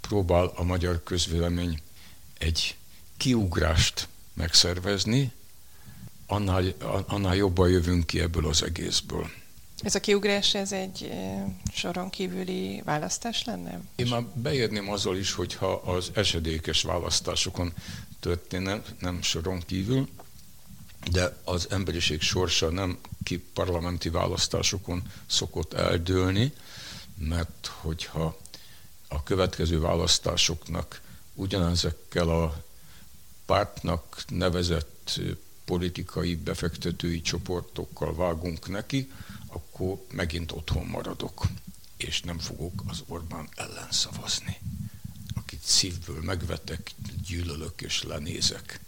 próbál 0.00 0.52
a 0.54 0.62
magyar 0.62 1.02
közvélemény 1.02 1.80
egy 2.38 2.76
kiugrást 3.16 4.08
megszervezni, 4.34 5.32
annál, 6.26 6.64
annál 7.06 7.36
jobban 7.36 7.68
jövünk 7.68 8.06
ki 8.06 8.20
ebből 8.20 8.46
az 8.46 8.62
egészből. 8.62 9.30
Ez 9.82 9.94
a 9.94 10.00
kiugrás, 10.00 10.54
ez 10.54 10.72
egy 10.72 11.10
soron 11.72 12.10
kívüli 12.10 12.82
választás 12.84 13.44
lenne? 13.44 13.80
Én 13.96 14.06
már 14.06 14.22
beérném 14.22 14.90
azzal 14.90 15.16
is, 15.16 15.32
hogyha 15.32 15.72
az 15.72 16.10
esedékes 16.14 16.82
választásokon 16.82 17.72
történne, 18.20 18.82
nem 19.00 19.22
soron 19.22 19.62
kívül, 19.66 20.08
de 21.10 21.36
az 21.44 21.66
emberiség 21.70 22.20
sorsa 22.20 22.68
nem 22.70 22.98
ki 23.22 23.38
parlamenti 23.38 24.08
választásokon 24.08 25.02
szokott 25.26 25.72
eldőlni, 25.72 26.52
mert 27.18 27.70
hogyha 27.80 28.38
a 29.08 29.22
következő 29.22 29.80
választásoknak 29.80 31.00
ugyanezekkel 31.34 32.28
a 32.28 32.62
pártnak 33.46 34.24
nevezett 34.28 35.20
politikai 35.64 36.36
befektetői 36.36 37.20
csoportokkal 37.20 38.14
vágunk 38.14 38.68
neki, 38.68 39.12
akkor 39.46 40.04
megint 40.10 40.52
otthon 40.52 40.86
maradok, 40.86 41.46
és 41.96 42.20
nem 42.20 42.38
fogok 42.38 42.82
az 42.86 43.02
Orbán 43.06 43.48
ellen 43.54 43.90
szavazni, 43.90 44.58
akit 45.34 45.62
szívből 45.62 46.22
megvetek, 46.22 46.90
gyűlölök 47.26 47.80
és 47.80 48.02
lenézek. 48.02 48.80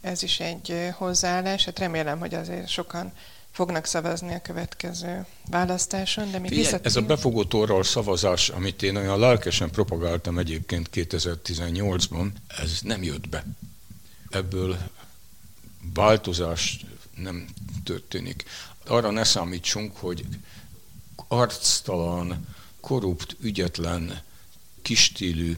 Ez 0.00 0.22
is 0.22 0.40
egy 0.40 0.90
hozzáállás, 0.96 1.64
hát 1.64 1.78
remélem, 1.78 2.18
hogy 2.18 2.34
azért 2.34 2.68
sokan 2.68 3.12
fognak 3.50 3.84
szavazni 3.84 4.34
a 4.34 4.42
következő 4.42 5.26
választáson, 5.50 6.30
de 6.30 6.38
még 6.38 6.50
Figyelj, 6.50 6.74
Ez 6.82 6.96
a 6.96 7.02
befogó 7.02 7.82
szavazás, 7.82 8.48
amit 8.48 8.82
én 8.82 8.96
olyan 8.96 9.18
lelkesen 9.18 9.70
propagáltam 9.70 10.38
egyébként 10.38 10.90
2018-ban, 10.92 12.30
ez 12.48 12.78
nem 12.82 13.02
jött 13.02 13.28
be. 13.28 13.44
Ebből 14.30 14.78
változás 15.94 16.84
nem 17.16 17.48
történik. 17.84 18.44
Arra 18.86 19.10
ne 19.10 19.24
számítsunk, 19.24 19.96
hogy 19.96 20.24
arctalan, 21.28 22.46
korrupt, 22.80 23.36
ügyetlen, 23.40 24.22
kistílű 24.82 25.56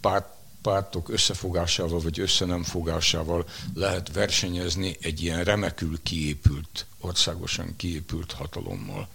párt, 0.00 0.26
pártok 0.62 1.08
összefogásával 1.08 2.00
vagy 2.00 2.20
összenemfogásával 2.20 3.46
lehet 3.74 4.12
versenyezni 4.12 4.96
egy 5.00 5.22
ilyen 5.22 5.44
remekül 5.44 6.02
kiépült, 6.02 6.86
országosan 7.00 7.76
kiépült 7.76 8.32
hatalommal. 8.32 9.08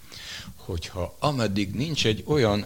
Hogyha 0.56 1.16
ameddig 1.18 1.74
nincs 1.74 2.06
egy 2.06 2.22
olyan, 2.26 2.64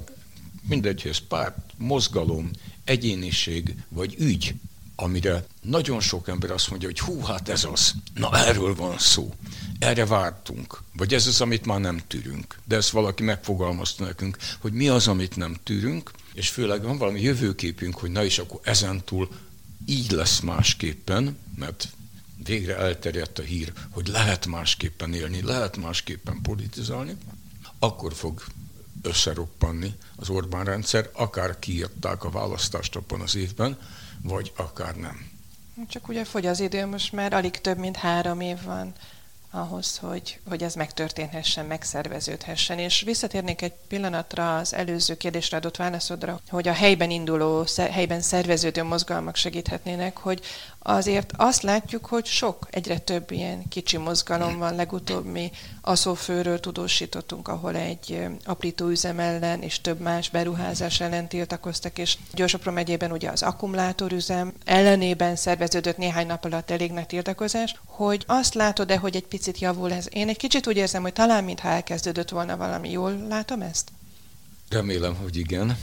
mindegy, 0.68 1.02
hogy 1.02 1.10
ez 1.10 1.18
párt, 1.18 1.56
mozgalom, 1.76 2.50
egyéniség 2.84 3.74
vagy 3.88 4.14
ügy, 4.18 4.54
amire 4.96 5.46
nagyon 5.62 6.00
sok 6.00 6.28
ember 6.28 6.50
azt 6.50 6.70
mondja, 6.70 6.88
hogy 6.88 7.00
hú, 7.00 7.20
hát 7.20 7.48
ez 7.48 7.64
az, 7.64 7.94
na 8.14 8.46
erről 8.46 8.74
van 8.74 8.98
szó, 8.98 9.34
erre 9.78 10.06
vártunk, 10.06 10.82
vagy 10.96 11.14
ez 11.14 11.26
az, 11.26 11.40
amit 11.40 11.66
már 11.66 11.80
nem 11.80 12.02
tűrünk. 12.06 12.58
De 12.64 12.76
ezt 12.76 12.90
valaki 12.90 13.22
megfogalmazta 13.22 14.04
nekünk, 14.04 14.36
hogy 14.60 14.72
mi 14.72 14.88
az, 14.88 15.08
amit 15.08 15.36
nem 15.36 15.56
tűrünk, 15.62 16.10
és 16.34 16.48
főleg 16.48 16.82
van 16.82 16.98
valami 16.98 17.20
jövőképünk, 17.20 17.98
hogy 17.98 18.10
na 18.10 18.24
is 18.24 18.38
akkor 18.38 18.60
ezentúl 18.62 19.28
így 19.86 20.10
lesz 20.10 20.40
másképpen, 20.40 21.38
mert 21.56 21.88
végre 22.44 22.76
elterjedt 22.76 23.38
a 23.38 23.42
hír, 23.42 23.72
hogy 23.90 24.06
lehet 24.06 24.46
másképpen 24.46 25.14
élni, 25.14 25.42
lehet 25.42 25.76
másképpen 25.76 26.42
politizálni, 26.42 27.16
akkor 27.78 28.14
fog 28.14 28.44
összeroppanni 29.02 29.94
az 30.16 30.28
Orbán 30.28 30.64
rendszer, 30.64 31.10
akár 31.12 31.58
kiírták 31.58 32.24
a 32.24 32.30
választást 32.30 32.96
abban 32.96 33.20
az 33.20 33.34
évben, 33.34 33.78
vagy 34.22 34.52
akár 34.56 34.94
nem. 34.94 35.30
Csak 35.88 36.08
ugye 36.08 36.24
fogy 36.24 36.46
az 36.46 36.60
idő, 36.60 36.86
most 36.86 37.12
már 37.12 37.32
alig 37.32 37.60
több, 37.60 37.78
mint 37.78 37.96
három 37.96 38.40
év 38.40 38.62
van 38.62 38.92
ahhoz, 39.54 39.98
hogy, 39.98 40.38
hogy 40.48 40.62
ez 40.62 40.74
megtörténhessen, 40.74 41.66
megszerveződhessen. 41.66 42.78
És 42.78 43.00
visszatérnék 43.00 43.62
egy 43.62 43.72
pillanatra 43.88 44.56
az 44.56 44.74
előző 44.74 45.16
kérdésre 45.16 45.56
adott 45.56 45.76
válaszodra, 45.76 46.40
hogy 46.48 46.68
a 46.68 46.72
helyben 46.72 47.10
induló, 47.10 47.64
helyben 47.76 48.20
szerveződő 48.20 48.82
mozgalmak 48.82 49.36
segíthetnének, 49.36 50.16
hogy 50.16 50.40
azért 50.78 51.32
azt 51.36 51.62
látjuk, 51.62 52.06
hogy 52.06 52.26
sok, 52.26 52.68
egyre 52.70 52.98
több 52.98 53.30
ilyen 53.30 53.68
kicsi 53.68 53.96
mozgalom 53.96 54.58
van. 54.58 54.74
Legutóbb 54.74 55.24
mi 55.24 55.50
Aszófőről 55.84 56.60
tudósítottunk, 56.60 57.48
ahol 57.48 57.76
egy 57.76 58.28
üzem 58.82 59.18
ellen 59.18 59.62
és 59.62 59.80
több 59.80 60.00
más 60.00 60.30
beruházás 60.30 61.00
ellen 61.00 61.28
tiltakoztak, 61.28 61.98
és 61.98 62.18
Gyorsopro 62.32 62.72
megyében 62.72 63.12
ugye 63.12 63.30
az 63.30 63.42
akkumulátorüzem 63.42 64.52
ellenében 64.64 65.36
szerveződött 65.36 65.96
néhány 65.96 66.26
nap 66.26 66.44
alatt 66.44 66.70
elég 66.70 66.92
nagy 66.92 67.06
tiltakozás, 67.06 67.74
hogy 67.84 68.24
azt 68.26 68.54
látod-e, 68.54 68.96
hogy 68.98 69.16
egy 69.16 69.26
picit 69.26 69.58
javul 69.58 69.92
ez? 69.92 70.06
Én 70.10 70.28
egy 70.28 70.36
kicsit 70.36 70.66
úgy 70.66 70.76
érzem, 70.76 71.02
hogy 71.02 71.12
talán 71.12 71.44
mintha 71.44 71.68
elkezdődött 71.68 72.28
volna 72.28 72.56
valami. 72.56 72.90
Jól 72.90 73.26
látom 73.28 73.62
ezt? 73.62 73.92
Remélem, 74.68 75.14
hogy 75.14 75.36
igen. 75.36 75.78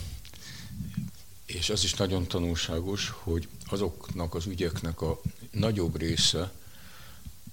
És 1.46 1.70
az 1.70 1.84
is 1.84 1.94
nagyon 1.94 2.26
tanulságos, 2.26 3.12
hogy 3.22 3.48
azoknak 3.66 4.34
az 4.34 4.46
ügyeknek 4.46 5.00
a 5.00 5.20
nagyobb 5.50 5.98
része, 5.98 6.50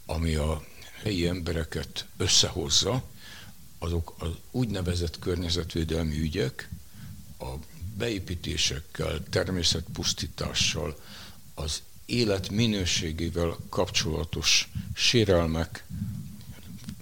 ami 0.05 0.35
a 0.35 0.61
helyi 1.03 1.27
embereket 1.27 2.05
összehozza, 2.17 3.03
azok 3.79 4.15
az 4.19 4.29
úgynevezett 4.51 5.19
környezetvédelmi 5.19 6.19
ügyek, 6.19 6.69
a 7.39 7.53
beépítésekkel, 7.97 9.23
természetpusztítással, 9.29 10.99
az 11.53 11.81
élet 12.05 12.49
minőségével 12.49 13.57
kapcsolatos 13.69 14.71
sérelmek, 14.93 15.85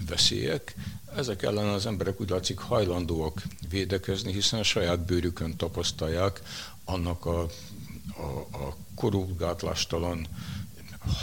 veszélyek, 0.07 0.75
ezek 1.15 1.41
ellen 1.43 1.67
az 1.67 1.85
emberek 1.85 2.21
úgy 2.21 2.29
látszik 2.29 2.57
hajlandóak 2.57 3.43
védekezni, 3.69 4.31
hiszen 4.31 4.59
a 4.59 4.63
saját 4.63 5.05
bőrükön 5.05 5.55
tapasztalják 5.57 6.41
annak 6.83 7.25
a, 7.25 7.41
a, 8.17 8.57
a 8.57 8.77
korruptgátlástalan 8.95 10.27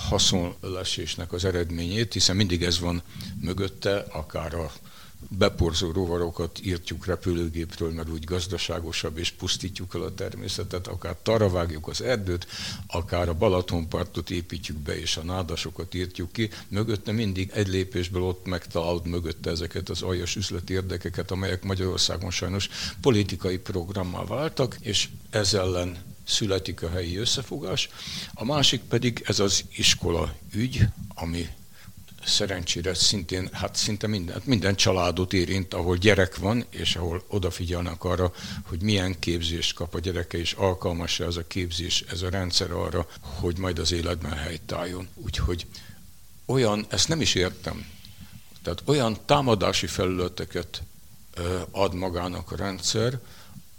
haszonlesésnek 0.09 1.33
az 1.33 1.45
eredményét, 1.45 2.13
hiszen 2.13 2.37
mindig 2.37 2.63
ez 2.63 2.81
van 2.81 3.03
mögötte, 3.41 4.07
akár 4.11 4.55
a 4.55 4.73
beporzó 5.29 5.91
rovarokat 5.91 6.61
írtjuk 6.65 7.07
repülőgépről, 7.07 7.91
mert 7.91 8.09
úgy 8.09 8.25
gazdaságosabb, 8.25 9.19
és 9.19 9.31
pusztítjuk 9.31 9.95
el 9.95 10.03
a 10.03 10.15
természetet, 10.15 10.87
akár 10.87 11.17
taravágjuk 11.23 11.89
az 11.89 12.03
erdőt, 12.03 12.47
akár 12.87 13.29
a 13.29 13.35
Balatonpartot 13.35 14.31
építjük 14.31 14.77
be, 14.77 15.01
és 15.01 15.17
a 15.17 15.23
nádasokat 15.23 15.95
írtjuk 15.95 16.33
ki. 16.33 16.51
Mögötte 16.69 17.13
mindig 17.13 17.51
egy 17.55 17.69
lépésből 17.69 18.23
ott 18.23 18.47
megtalálod 18.47 19.07
mögötte 19.07 19.51
ezeket 19.51 19.89
az 19.89 20.03
aljas 20.03 20.37
üzleti 20.37 20.73
érdekeket, 20.73 21.31
amelyek 21.31 21.63
Magyarországon 21.63 22.31
sajnos 22.31 22.69
politikai 23.01 23.59
programmal 23.59 24.27
váltak, 24.27 24.77
és 24.81 25.09
ez 25.31 25.55
ellen 25.55 26.12
születik 26.25 26.83
a 26.83 26.91
helyi 26.91 27.17
összefogás. 27.17 27.89
A 28.35 28.45
másik 28.45 28.81
pedig 28.81 29.23
ez 29.27 29.39
az 29.39 29.65
iskola 29.77 30.35
ügy, 30.53 30.81
ami 31.15 31.49
szerencsére 32.25 32.95
szintén, 32.95 33.49
hát 33.53 33.77
szinte 33.77 34.07
minden, 34.07 34.43
minden 34.45 34.75
családot 34.75 35.33
érint, 35.33 35.75
ahol 35.75 35.97
gyerek 35.97 36.37
van, 36.37 36.65
és 36.71 36.97
ahol 36.97 37.25
odafigyelnek 37.29 38.05
arra, 38.05 38.33
hogy 38.63 38.83
milyen 38.83 39.19
képzést 39.19 39.75
kap 39.75 39.95
a 39.95 39.99
gyereke, 40.01 40.39
és 40.39 40.53
alkalmas 40.53 41.21
ez 41.21 41.37
a 41.37 41.47
képzés, 41.47 42.05
ez 42.09 42.23
a 42.23 42.31
rendszer 42.31 42.71
arra, 42.71 43.07
hogy 43.21 43.59
majd 43.59 43.79
az 43.79 43.93
életben 43.93 44.33
helytálljon. 44.33 45.09
Úgyhogy 45.15 45.67
olyan, 46.47 46.87
ezt 46.89 47.09
nem 47.09 47.21
is 47.21 47.35
értem, 47.35 47.87
tehát 48.63 48.83
olyan 48.85 49.19
támadási 49.27 49.87
felületeket 49.87 50.83
ad 51.71 51.95
magának 51.95 52.53
a 52.53 52.57
rendszer, 52.57 53.21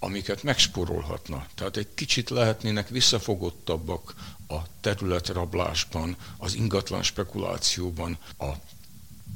amiket 0.04 0.44
megsporolhatna. 0.44 1.46
Tehát 1.56 1.78
egy 1.78 1.88
kicsit 1.94 2.30
lehetnének 2.30 2.90
visszafogottabbak 2.90 4.14
a 4.48 4.58
területrablásban, 4.82 6.16
az 6.38 6.54
ingatlan 6.54 7.04
spekulációban, 7.04 8.18
a 8.38 8.50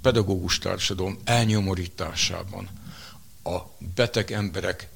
pedagógus 0.01 0.59
társadalom 0.59 1.17
elnyomorításában, 1.23 2.69
a 3.43 3.57
beteg 3.95 4.31
emberek 4.31 4.87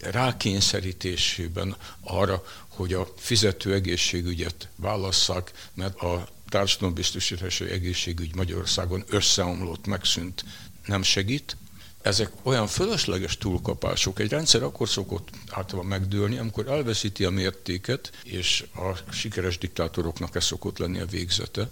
rákényszerítésében 0.00 1.76
arra, 2.00 2.44
hogy 2.68 2.92
a 2.92 3.08
fizető 3.16 3.74
egészségügyet 3.74 4.68
válasszák, 4.76 5.52
mert 5.74 6.00
a 6.00 6.28
társadalombiztosítási 6.48 7.70
egészségügy 7.70 8.34
Magyarországon 8.34 9.04
összeomlott, 9.06 9.86
megszűnt, 9.86 10.44
nem 10.86 11.02
segít 11.02 11.56
ezek 12.04 12.32
olyan 12.42 12.66
fölösleges 12.66 13.38
túlkapások. 13.38 14.18
Egy 14.18 14.30
rendszer 14.30 14.62
akkor 14.62 14.88
szokott 14.88 15.28
általában 15.50 15.90
megdőlni, 15.90 16.38
amikor 16.38 16.68
elveszíti 16.68 17.24
a 17.24 17.30
mértéket, 17.30 18.12
és 18.22 18.64
a 18.74 19.12
sikeres 19.12 19.58
diktátoroknak 19.58 20.34
ez 20.34 20.44
szokott 20.44 20.78
lenni 20.78 21.00
a 21.00 21.06
végzete. 21.06 21.68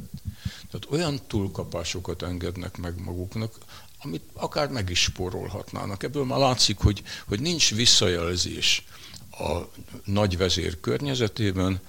Tehát 0.71 0.87
olyan 0.91 1.21
túlkapásokat 1.27 2.23
engednek 2.23 2.77
meg 2.77 3.05
maguknak, 3.05 3.55
amit 4.03 4.23
akár 4.33 4.69
meg 4.69 4.91
is 4.91 5.01
spórolhatnának. 5.03 6.03
Ebből 6.03 6.25
már 6.25 6.39
látszik, 6.39 6.79
hogy, 6.79 7.03
hogy 7.27 7.41
nincs 7.41 7.75
visszajelzés 7.75 8.85
a 9.31 9.61
nagy 10.05 10.37
vezér 10.37 10.81
környezetében, 10.81 11.81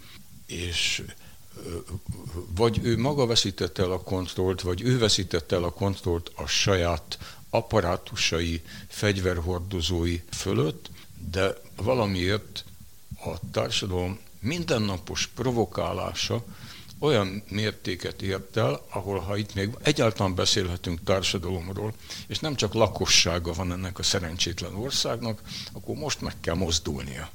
és 0.45 1.03
vagy 2.55 2.79
ő 2.83 2.97
maga 2.97 3.25
veszítette 3.25 3.83
el 3.83 3.91
a 3.91 4.01
kontrollt, 4.01 4.61
vagy 4.61 4.81
ő 4.81 4.97
veszítette 4.97 5.55
el 5.55 5.63
a 5.63 5.71
kontrollt 5.71 6.31
a 6.35 6.45
saját 6.47 7.17
apparátusai, 7.49 8.61
fegyverhordozói 8.87 10.21
fölött, 10.31 10.89
de 11.31 11.53
valamiért 11.75 12.65
a 13.25 13.49
társadalom 13.51 14.19
mindennapos 14.39 15.27
provokálása 15.27 16.43
olyan 16.99 17.43
mértéket 17.49 18.21
ért 18.21 18.57
el, 18.57 18.81
ahol 18.89 19.19
ha 19.19 19.37
itt 19.37 19.53
még 19.53 19.69
egyáltalán 19.81 20.35
beszélhetünk 20.35 21.03
társadalomról, 21.03 21.93
és 22.27 22.39
nem 22.39 22.55
csak 22.55 22.73
lakossága 22.73 23.53
van 23.53 23.71
ennek 23.71 23.99
a 23.99 24.03
szerencsétlen 24.03 24.75
országnak, 24.75 25.41
akkor 25.73 25.95
most 25.95 26.21
meg 26.21 26.33
kell 26.41 26.55
mozdulnia. 26.55 27.29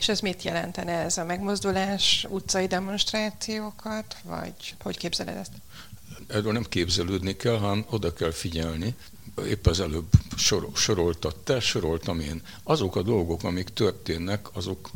És 0.00 0.08
ez 0.08 0.20
mit 0.20 0.42
jelentene 0.42 0.92
ez 0.92 1.18
a 1.18 1.24
megmozdulás, 1.24 2.26
utcai 2.28 2.66
demonstrációkat, 2.66 4.16
vagy 4.24 4.74
hogy 4.82 4.96
képzeled 4.98 5.36
ezt? 5.36 5.52
Erről 6.28 6.52
nem 6.52 6.64
képzelődni 6.68 7.36
kell, 7.36 7.58
hanem 7.58 7.84
oda 7.90 8.12
kell 8.12 8.30
figyelni. 8.30 8.94
Épp 9.46 9.66
az 9.66 9.80
előbb 9.80 10.06
sor, 10.36 10.68
soroltad 10.74 11.36
te, 11.36 11.60
soroltam 11.60 12.20
én. 12.20 12.42
Azok 12.62 12.96
a 12.96 13.02
dolgok, 13.02 13.44
amik 13.44 13.68
történnek, 13.68 14.56
azok 14.56 14.90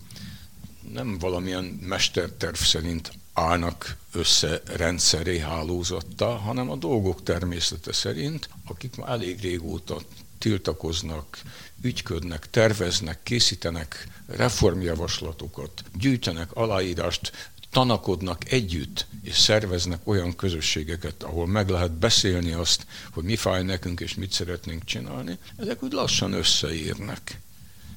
nem 0.93 1.19
valamilyen 1.19 1.65
mesterterv 1.65 2.55
szerint 2.55 3.13
állnak 3.33 3.97
össze 4.13 4.63
rendszeré 4.77 5.39
hálózatta, 5.39 6.37
hanem 6.37 6.71
a 6.71 6.77
dolgok 6.77 7.23
természete 7.23 7.93
szerint, 7.93 8.49
akik 8.67 8.97
már 8.97 9.09
elég 9.09 9.41
régóta 9.41 10.01
tiltakoznak, 10.45 11.39
ügyködnek, 11.83 12.51
terveznek, 12.51 13.23
készítenek 13.23 14.09
reformjavaslatokat, 14.27 15.85
gyűjtenek 15.99 16.53
aláírást, 16.53 17.51
tanakodnak 17.71 18.53
együtt, 18.53 19.07
és 19.23 19.39
szerveznek 19.39 20.01
olyan 20.05 20.37
közösségeket, 20.37 21.23
ahol 21.23 21.47
meg 21.47 21.69
lehet 21.69 21.93
beszélni 21.93 22.53
azt, 22.53 22.87
hogy 23.11 23.25
mi 23.25 23.37
fáj 23.37 23.63
nekünk, 23.63 24.01
és 24.01 24.15
mit 24.15 24.33
szeretnénk 24.33 24.85
csinálni, 24.85 25.39
ezek 25.57 25.83
úgy 25.83 25.93
lassan 25.93 26.33
összeérnek. 26.33 27.41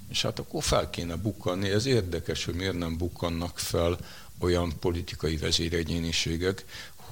És 0.10 0.22
hát 0.22 0.40
akkor 0.40 0.64
fel 0.64 0.90
kéne 0.90 1.16
bukkanni. 1.16 1.70
Ez 1.70 1.86
érdekes, 1.86 2.46
hogy 2.46 2.56
miért 2.56 2.78
nem 2.78 2.98
bukkannak 2.98 3.60
fel 3.60 3.98
olyan 4.40 4.80
politikai 4.80 5.38
vezéregyéniségek, 5.38 6.66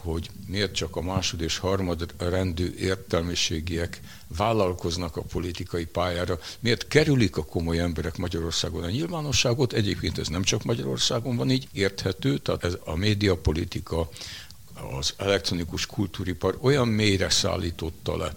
hogy 0.06 0.30
miért 0.48 0.76
csak 0.76 0.96
a 0.96 1.02
másod 1.02 1.42
és 1.42 1.58
harmad 1.58 2.14
rendű 2.18 2.74
értelmiségiek 2.80 4.00
vállalkoznak 4.28 5.18
a 5.18 5.22
politikai 5.22 5.86
pályára, 5.86 6.40
miért 6.60 6.88
kerülik 6.88 7.38
a 7.38 7.46
komoly 7.46 7.80
emberek 7.80 8.18
Magyarországon 8.18 8.84
a 8.84 8.90
nyilvánosságot, 8.90 9.74
egyébként 9.74 10.18
ez 10.18 10.28
nem 10.28 10.44
csak 10.44 10.64
Magyarországon 10.64 11.36
van 11.36 11.52
így, 11.52 11.68
érthető, 11.72 12.38
tehát 12.38 12.64
ez 12.64 12.78
a 12.84 12.96
médiapolitika, 12.96 14.10
az 14.98 15.14
elektronikus 15.18 15.86
kultúripar 15.86 16.58
olyan 16.62 16.88
mélyre 16.88 17.30
szállította 17.30 18.18
le, 18.18 18.36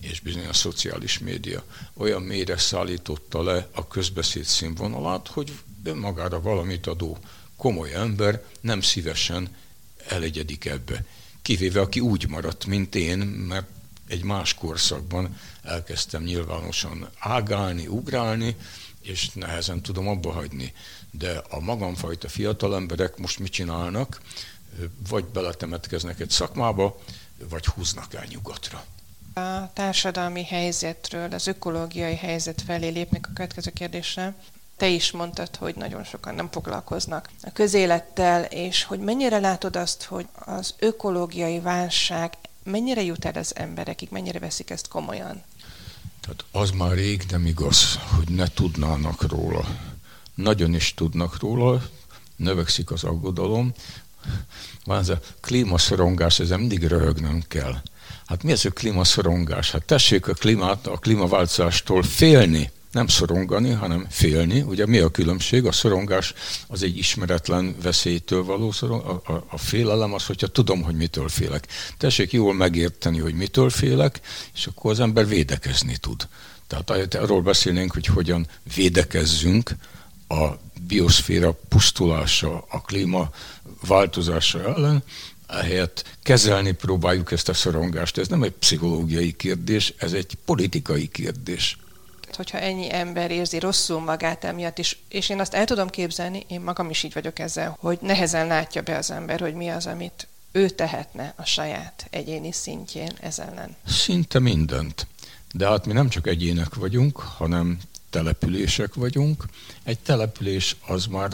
és 0.00 0.20
bizony 0.20 0.46
a 0.46 0.52
szociális 0.52 1.18
média 1.18 1.62
olyan 1.94 2.22
mélyre 2.22 2.56
szállította 2.58 3.42
le 3.42 3.68
a 3.74 3.86
közbeszéd 3.86 4.44
színvonalát, 4.44 5.28
hogy 5.28 5.52
önmagára 5.84 6.40
valamit 6.40 6.86
adó 6.86 7.18
komoly 7.56 7.94
ember 7.94 8.44
nem 8.60 8.80
szívesen 8.80 9.56
elegyedik 10.08 10.64
ebbe. 10.64 11.04
Kivéve, 11.42 11.80
aki 11.80 12.00
úgy 12.00 12.28
maradt, 12.28 12.66
mint 12.66 12.94
én, 12.94 13.18
mert 13.18 13.66
egy 14.06 14.22
más 14.22 14.54
korszakban 14.54 15.36
elkezdtem 15.62 16.22
nyilvánosan 16.22 17.08
ágálni, 17.18 17.86
ugrálni, 17.86 18.56
és 19.02 19.30
nehezen 19.30 19.80
tudom 19.80 20.08
abba 20.08 20.32
hagyni. 20.32 20.72
De 21.10 21.42
a 21.50 21.60
magamfajta 21.60 22.28
fiatal 22.28 22.74
emberek 22.74 23.16
most 23.16 23.38
mit 23.38 23.52
csinálnak? 23.52 24.20
Vagy 25.08 25.24
beletemetkeznek 25.24 26.20
egy 26.20 26.30
szakmába, 26.30 27.00
vagy 27.48 27.66
húznak 27.66 28.14
el 28.14 28.24
nyugatra. 28.28 28.84
A 29.34 29.72
társadalmi 29.72 30.44
helyzetről, 30.44 31.32
az 31.32 31.46
ökológiai 31.46 32.16
helyzet 32.16 32.62
felé 32.62 32.88
lépnek 32.88 33.26
a 33.28 33.32
következő 33.34 33.70
kérdésre 33.70 34.34
te 34.76 34.88
is 34.88 35.10
mondtad, 35.10 35.56
hogy 35.56 35.74
nagyon 35.74 36.04
sokan 36.04 36.34
nem 36.34 36.48
foglalkoznak 36.50 37.28
a 37.42 37.50
közélettel, 37.52 38.42
és 38.44 38.84
hogy 38.84 38.98
mennyire 38.98 39.38
látod 39.38 39.76
azt, 39.76 40.02
hogy 40.02 40.26
az 40.34 40.74
ökológiai 40.78 41.60
válság 41.60 42.32
mennyire 42.62 43.02
jut 43.02 43.24
el 43.24 43.34
az 43.34 43.56
emberekig, 43.56 44.08
mennyire 44.10 44.38
veszik 44.38 44.70
ezt 44.70 44.88
komolyan? 44.88 45.42
Tehát 46.20 46.44
az 46.50 46.70
már 46.70 46.92
rég 46.92 47.24
nem 47.30 47.46
igaz, 47.46 47.98
hogy 48.16 48.28
ne 48.28 48.46
tudnának 48.48 49.22
róla. 49.30 49.66
Nagyon 50.34 50.74
is 50.74 50.94
tudnak 50.94 51.40
róla, 51.40 51.82
növekszik 52.36 52.90
az 52.90 53.04
aggodalom. 53.04 53.72
Van 54.84 54.98
ez 54.98 55.08
a 55.08 55.20
klímaszorongás, 55.40 56.38
ezzel 56.38 56.58
mindig 56.58 56.86
röhögnöm 56.86 57.42
kell. 57.48 57.74
Hát 58.26 58.42
mi 58.42 58.52
ez 58.52 58.64
a 58.64 58.70
klímaszorongás? 58.70 59.70
Hát 59.70 59.84
tessék 59.84 60.28
a 60.28 60.32
klímát, 60.32 60.86
a 60.86 60.98
klímaváltozástól 60.98 62.02
félni 62.02 62.70
nem 62.92 63.06
szorongani, 63.06 63.70
hanem 63.70 64.06
félni. 64.10 64.60
Ugye 64.60 64.86
mi 64.86 64.98
a 64.98 65.10
különbség? 65.10 65.66
A 65.66 65.72
szorongás 65.72 66.34
az 66.66 66.82
egy 66.82 66.96
ismeretlen 66.96 67.76
veszélytől 67.82 68.44
való 68.44 68.72
szorong, 68.72 69.04
a, 69.04 69.32
a, 69.32 69.44
a 69.50 69.58
félelem 69.58 70.12
az, 70.12 70.26
hogyha 70.26 70.46
tudom, 70.46 70.82
hogy 70.82 70.94
mitől 70.94 71.28
félek. 71.28 71.66
Tessék 71.98 72.32
jól 72.32 72.54
megérteni, 72.54 73.18
hogy 73.18 73.34
mitől 73.34 73.70
félek, 73.70 74.20
és 74.54 74.66
akkor 74.66 74.90
az 74.90 75.00
ember 75.00 75.28
védekezni 75.28 75.96
tud. 75.96 76.28
Tehát 76.66 77.14
arról 77.14 77.42
beszélnénk, 77.42 77.92
hogy 77.92 78.06
hogyan 78.06 78.46
védekezzünk 78.74 79.76
a 80.28 80.46
bioszféra 80.86 81.58
pusztulása, 81.68 82.64
a 82.68 82.80
klíma 82.80 83.30
változása 83.86 84.74
ellen, 84.74 85.02
ehelyett 85.48 86.16
kezelni 86.22 86.72
próbáljuk 86.72 87.32
ezt 87.32 87.48
a 87.48 87.54
szorongást. 87.54 88.18
Ez 88.18 88.28
nem 88.28 88.42
egy 88.42 88.52
pszichológiai 88.52 89.32
kérdés, 89.32 89.94
ez 89.96 90.12
egy 90.12 90.36
politikai 90.44 91.08
kérdés 91.08 91.76
hogyha 92.42 92.66
ennyi 92.66 92.92
ember 92.92 93.30
érzi 93.30 93.58
rosszul 93.58 94.00
magát 94.00 94.44
emiatt, 94.44 94.78
és, 94.78 94.96
és 95.08 95.28
én 95.28 95.40
azt 95.40 95.54
el 95.54 95.64
tudom 95.64 95.88
képzelni, 95.88 96.44
én 96.48 96.60
magam 96.60 96.90
is 96.90 97.02
így 97.02 97.12
vagyok 97.12 97.38
ezzel, 97.38 97.76
hogy 97.80 97.98
nehezen 98.00 98.46
látja 98.46 98.82
be 98.82 98.96
az 98.96 99.10
ember, 99.10 99.40
hogy 99.40 99.54
mi 99.54 99.68
az, 99.68 99.86
amit 99.86 100.28
ő 100.52 100.68
tehetne 100.68 101.34
a 101.36 101.44
saját 101.44 102.06
egyéni 102.10 102.52
szintjén 102.52 103.12
ez 103.20 103.38
ellen. 103.38 103.76
Szinte 103.86 104.38
mindent. 104.38 105.06
De 105.52 105.68
hát 105.68 105.86
mi 105.86 105.92
nem 105.92 106.08
csak 106.08 106.26
egyének 106.26 106.74
vagyunk, 106.74 107.18
hanem 107.18 107.78
települések 108.10 108.94
vagyunk. 108.94 109.44
Egy 109.84 109.98
település 109.98 110.76
az 110.86 111.06
már 111.06 111.30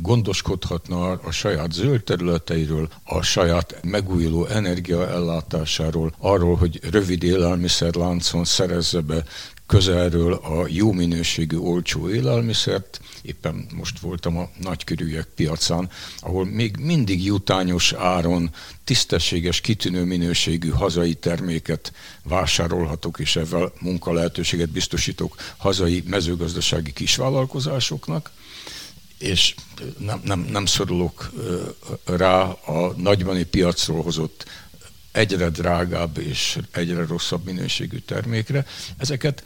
gondoskodhatna 0.00 1.10
a 1.10 1.30
saját 1.30 1.72
zöld 1.72 2.04
területeiről, 2.04 2.88
a 3.04 3.22
saját 3.22 3.78
megújuló 3.82 4.46
energiaellátásáról, 4.46 6.14
arról, 6.18 6.56
hogy 6.56 6.80
rövid 6.90 7.22
élelmiszerláncon 7.22 8.44
szerezze 8.44 9.00
be 9.00 9.24
közelről 9.68 10.32
a 10.32 10.66
jó 10.68 10.92
minőségű, 10.92 11.56
olcsó 11.56 12.10
élelmiszert. 12.10 13.00
Éppen 13.22 13.66
most 13.74 13.98
voltam 13.98 14.36
a 14.36 14.50
nagykörűek 14.60 15.28
piacán, 15.34 15.90
ahol 16.20 16.44
még 16.44 16.76
mindig 16.76 17.24
jutányos 17.24 17.92
áron 17.92 18.50
tisztességes, 18.84 19.60
kitűnő 19.60 20.04
minőségű 20.04 20.68
hazai 20.68 21.14
terméket 21.14 21.92
vásárolhatok, 22.22 23.18
és 23.18 23.36
ezzel 23.36 23.72
munkalehetőséget 23.80 24.70
biztosítok 24.70 25.34
hazai 25.56 26.02
mezőgazdasági 26.06 26.92
kisvállalkozásoknak 26.92 28.30
és 29.18 29.54
nem, 29.98 30.20
nem, 30.24 30.40
nem 30.50 30.66
szorulok 30.66 31.32
rá 32.04 32.40
a 32.50 32.94
nagybani 32.96 33.44
piacról 33.44 34.02
hozott 34.02 34.44
egyre 35.12 35.48
drágább 35.48 36.18
és 36.18 36.58
egyre 36.70 37.06
rosszabb 37.06 37.44
minőségű 37.44 37.98
termékre. 37.98 38.66
Ezeket 38.96 39.42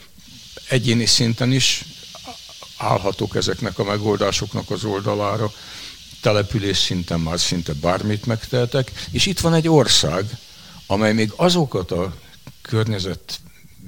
egyéni 0.73 1.07
szinten 1.07 1.53
is 1.53 1.85
állhatok 2.77 3.37
ezeknek 3.37 3.79
a 3.79 3.85
megoldásoknak 3.85 4.71
az 4.71 4.85
oldalára, 4.85 5.53
település 6.21 6.77
szinten 6.77 7.21
már 7.21 7.41
szinte 7.41 7.73
bármit 7.73 8.27
megtehetek, 8.27 8.93
és 9.11 9.27
itt 9.27 9.41
van 9.41 9.55
egy 9.55 9.69
ország, 9.69 10.39
amely 10.87 11.13
még 11.13 11.33
azokat 11.37 11.91
a 11.91 12.15
környezet 12.63 13.41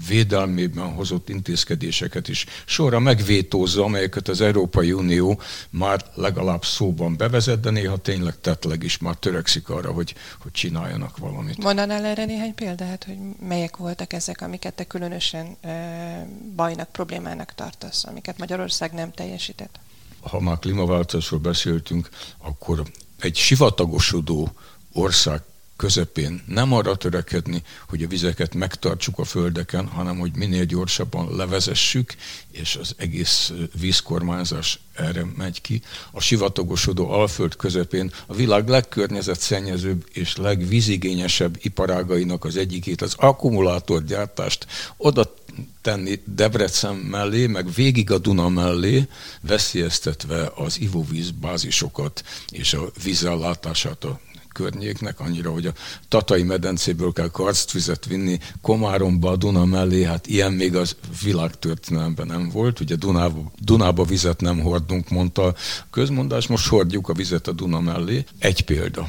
védelmében 0.09 0.93
hozott 0.93 1.29
intézkedéseket 1.29 2.29
is 2.29 2.47
sorra 2.65 2.99
megvétózza, 2.99 3.83
amelyeket 3.85 4.29
az 4.29 4.41
Európai 4.41 4.93
Unió 4.93 5.41
már 5.71 6.05
legalább 6.15 6.65
szóban 6.65 7.17
bevezet, 7.17 7.61
de 7.61 7.71
néha 7.71 7.97
tényleg 7.97 8.41
tettleg 8.41 8.83
is 8.83 8.99
már 8.99 9.15
törekszik 9.15 9.69
arra, 9.69 9.93
hogy, 9.93 10.15
hogy 10.39 10.53
csináljanak 10.53 11.19
valamit. 11.19 11.63
Mondanál 11.63 12.05
erre 12.05 12.25
néhány 12.25 12.55
példát, 12.55 13.05
hogy 13.05 13.17
melyek 13.49 13.77
voltak 13.77 14.13
ezek, 14.13 14.41
amiket 14.41 14.75
te 14.75 14.85
különösen 14.85 15.57
e, 15.61 16.27
bajnak, 16.57 16.89
problémának 16.89 17.55
tartasz, 17.55 18.05
amiket 18.05 18.39
Magyarország 18.39 18.93
nem 18.93 19.13
teljesített? 19.13 19.79
Ha 20.21 20.41
már 20.41 20.59
klímaváltozásról 20.59 21.41
beszéltünk, 21.41 22.09
akkor 22.39 22.83
egy 23.19 23.37
sivatagosodó 23.37 24.53
ország 24.93 25.43
közepén 25.77 26.43
nem 26.47 26.73
arra 26.73 26.97
törekedni, 26.97 27.63
hogy 27.89 28.03
a 28.03 28.09
vizeket 28.09 28.55
megtartsuk 28.55 29.19
a 29.19 29.25
földeken, 29.25 29.87
hanem 29.87 30.19
hogy 30.19 30.37
minél 30.37 30.65
gyorsabban 30.65 31.37
levezessük, 31.37 32.15
és 32.51 32.77
az 32.77 32.95
egész 32.97 33.53
vízkormányzás 33.81 34.79
erre 34.95 35.25
megy 35.37 35.61
ki. 35.61 35.83
A 36.11 36.21
sivatagosodó 36.21 37.11
Alföld 37.11 37.57
közepén 37.57 38.13
a 38.27 38.35
világ 38.35 38.69
legkörnyezetszennyezőbb 38.69 40.07
és 40.13 40.37
legvízigényesebb 40.37 41.59
iparágainak 41.63 42.45
az 42.45 42.57
egyikét, 42.57 43.03
az 43.03 43.15
akkumulátorgyártást 43.17 44.67
oda 44.97 45.35
tenni 45.81 46.23
Debrecen 46.25 46.95
mellé, 46.95 47.47
meg 47.47 47.73
végig 47.73 48.11
a 48.11 48.19
Duna 48.19 48.49
mellé, 48.49 49.09
veszélyeztetve 49.41 50.53
az 50.55 50.81
ivóvíz 50.81 51.31
bázisokat 51.31 52.25
és 52.51 52.75
a 52.75 52.91
vízellátását 53.03 54.05
a 54.05 54.21
környéknek, 54.55 55.21
annyira, 55.21 55.51
hogy 55.51 55.67
a 55.67 55.73
Tatai 56.09 56.43
medencéből 56.43 57.13
kell 57.13 57.31
karsztvizet 57.31 58.07
vinni 58.07 58.39
Komáromba, 58.63 59.31
a 59.31 59.37
Duna 59.37 59.65
mellé, 59.65 60.03
hát 60.05 60.27
ilyen 60.27 60.53
még 60.53 60.77
az 60.77 60.97
világtörténelemben 61.23 62.27
nem 62.27 62.51
volt. 62.53 62.81
Ugye 62.81 62.95
Dunába, 62.95 63.53
Dunába 63.59 64.05
vizet 64.05 64.41
nem 64.41 64.61
hordunk, 64.61 65.11
mondta 65.11 65.45
a 65.45 65.55
közmondás, 65.91 66.47
most 66.47 66.69
hordjuk 66.69 67.09
a 67.09 67.13
vizet 67.13 67.49
a 67.49 67.53
Duna 67.53 67.81
mellé. 67.81 68.25
Egy 68.39 68.65
példa. 68.65 69.09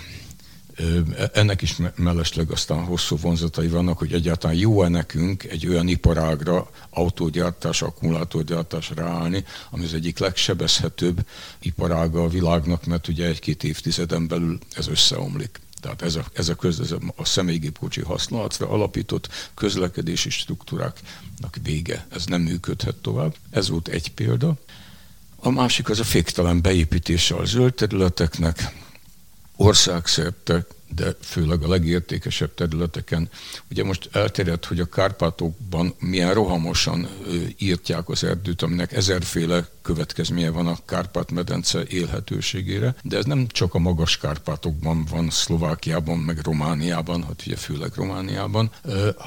Ennek 1.34 1.62
is 1.62 1.76
mellesleg 1.96 2.52
aztán 2.52 2.84
hosszú 2.84 3.18
vonzatai 3.18 3.68
vannak, 3.68 3.98
hogy 3.98 4.14
egyáltalán 4.14 4.56
jó-e 4.56 4.88
nekünk 4.88 5.44
egy 5.44 5.68
olyan 5.68 5.88
iparágra, 5.88 6.70
autógyártás, 6.90 7.82
akkumulátorgyártás 7.82 8.92
ráállni, 8.96 9.46
ami 9.70 9.84
az 9.84 9.94
egyik 9.94 10.20
legsebezhetőbb 10.20 11.26
iparága 11.60 12.24
a 12.24 12.30
világnak, 12.30 12.86
mert 12.86 13.08
ugye 13.08 13.26
egy-két 13.26 13.64
évtizeden 13.64 14.28
belül 14.28 14.60
ez 14.76 14.88
összeomlik. 14.88 15.60
Tehát 15.82 16.02
ez 16.02 16.16
a, 16.16 16.26
ez 16.34 16.50
a, 16.50 16.56
köz, 16.56 16.80
ez 16.80 16.92
a 17.16 17.26
személygépkocsi 17.26 18.02
használatra 18.02 18.70
alapított 18.70 19.30
közlekedési 19.54 20.30
struktúráknak 20.30 21.58
vége. 21.64 22.08
Ez 22.10 22.26
nem 22.26 22.42
működhet 22.42 22.96
tovább. 22.96 23.36
Ez 23.50 23.70
volt 23.70 23.88
egy 23.88 24.12
példa. 24.12 24.56
A 25.36 25.50
másik 25.50 25.90
az 25.90 26.00
a 26.00 26.04
féktelen 26.04 26.62
beépítése 26.62 27.36
a 27.36 27.46
zöld 27.46 27.74
területeknek, 27.74 28.85
országszerte 29.56 30.66
de 30.96 31.16
főleg 31.22 31.64
a 31.64 31.68
legértékesebb 31.68 32.54
területeken. 32.54 33.30
Ugye 33.72 33.84
most 33.84 34.10
elterjedt, 34.12 34.66
hogy 34.66 34.80
a 34.80 34.86
Kárpátokban 34.86 35.96
milyen 36.00 36.34
rohamosan 36.34 37.08
írtják 37.58 38.10
az 38.10 38.24
erdőt, 38.24 38.62
aminek 38.62 38.92
ezerféle 38.94 39.68
következménye 39.86 40.50
van 40.50 40.68
a 40.68 40.78
Kárpát-medence 40.86 41.84
élhetőségére, 41.88 42.96
de 43.04 43.18
ez 43.18 43.26
nem 43.26 43.48
csak 43.48 43.74
a 43.74 43.80
magas 43.80 44.18
Kárpátokban 44.18 45.06
van, 45.10 45.30
Szlovákiában, 45.30 46.18
meg 46.18 46.40
Romániában, 46.44 47.24
hát 47.24 47.44
ugye 47.46 47.56
főleg 47.56 47.92
Romániában, 47.96 48.72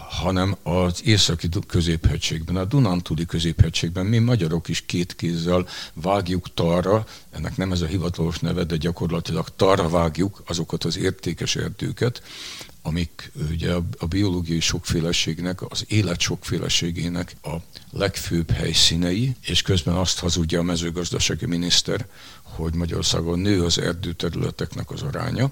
hanem 0.08 0.56
az 0.62 1.04
északi 1.04 1.48
középhegységben, 1.66 2.56
a 2.56 2.64
Dunántúli 2.64 3.26
középhegységben 3.26 4.06
mi 4.06 4.18
magyarok 4.18 4.68
is 4.68 4.80
két 4.86 5.14
kézzel 5.14 5.66
vágjuk 5.94 6.54
tarra, 6.54 7.06
ennek 7.30 7.56
nem 7.56 7.72
ez 7.72 7.80
a 7.80 7.86
hivatalos 7.86 8.38
neve, 8.38 8.64
de 8.64 8.76
gyakorlatilag 8.76 9.48
tarra 9.56 9.88
vágjuk 9.88 10.42
azokat 10.46 10.84
az 10.84 10.98
értékes 10.98 11.56
erdőket, 11.56 12.22
amik 12.82 13.32
ugye 13.50 13.72
a 13.98 14.06
biológiai 14.06 14.60
sokféleségnek, 14.60 15.70
az 15.70 15.84
élet 15.88 16.20
sokféleségének 16.20 17.36
a 17.42 17.56
legfőbb 17.90 18.50
helyszínei, 18.50 19.36
és 19.40 19.62
közben 19.62 19.94
azt 19.94 20.18
hazudja 20.18 20.58
a 20.58 20.62
mezőgazdasági 20.62 21.46
miniszter, 21.46 22.06
hogy 22.42 22.74
Magyarországon 22.74 23.38
nő 23.38 23.64
az 23.64 23.78
erdőterületeknek 23.78 24.90
az 24.90 25.02
aránya, 25.02 25.50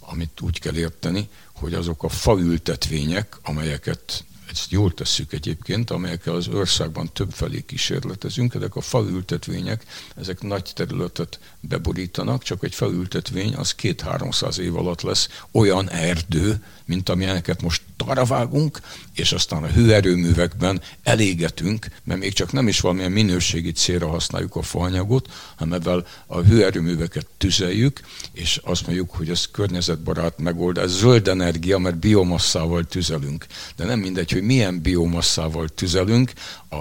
amit 0.00 0.40
úgy 0.40 0.60
kell 0.60 0.76
érteni, 0.76 1.28
hogy 1.52 1.74
azok 1.74 2.02
a 2.02 2.08
faültetvények, 2.08 3.38
amelyeket 3.42 4.24
ezt 4.50 4.70
jól 4.70 4.94
tesszük 4.94 5.32
egyébként, 5.32 5.90
amelyekkel 5.90 6.34
az 6.34 6.48
országban 6.48 7.12
többfelé 7.12 7.60
kísérletezünk, 7.66 8.54
ezek 8.54 8.76
a 8.76 8.80
faültetvények, 8.80 9.84
ezek 10.16 10.40
nagy 10.40 10.70
területet 10.74 11.38
beborítanak, 11.60 12.42
csak 12.42 12.64
egy 12.64 12.74
faültetvény 12.74 13.54
az 13.54 13.74
két-háromszáz 13.74 14.58
év 14.58 14.76
alatt 14.76 15.00
lesz 15.00 15.28
olyan 15.50 15.90
erdő, 15.90 16.64
mint 16.84 17.08
amilyeneket 17.08 17.62
most 17.62 17.82
taravágunk, 18.04 18.80
és 19.14 19.32
aztán 19.32 19.62
a 19.62 19.66
hőerőművekben 19.66 20.80
elégetünk, 21.02 21.86
mert 22.04 22.20
még 22.20 22.32
csak 22.32 22.52
nem 22.52 22.68
is 22.68 22.80
valamilyen 22.80 23.12
minőségi 23.12 23.72
célra 23.72 24.08
használjuk 24.08 24.56
a 24.56 24.62
faanyagot, 24.62 25.28
hanem 25.56 25.72
ebben 25.72 26.04
a 26.26 26.40
hőerőműveket 26.40 27.26
tüzeljük, 27.38 28.00
és 28.32 28.60
azt 28.64 28.86
mondjuk, 28.86 29.10
hogy 29.10 29.30
ez 29.30 29.46
környezetbarát 29.50 30.38
megoldás, 30.38 30.84
ez 30.84 30.96
zöld 30.96 31.28
energia, 31.28 31.78
mert 31.78 31.98
biomasszával 31.98 32.84
tüzelünk. 32.84 33.46
De 33.76 33.84
nem 33.84 33.98
mindegy, 33.98 34.30
hogy 34.30 34.42
milyen 34.42 34.80
biomasszával 34.80 35.68
tüzelünk, 35.68 36.32
a, 36.70 36.76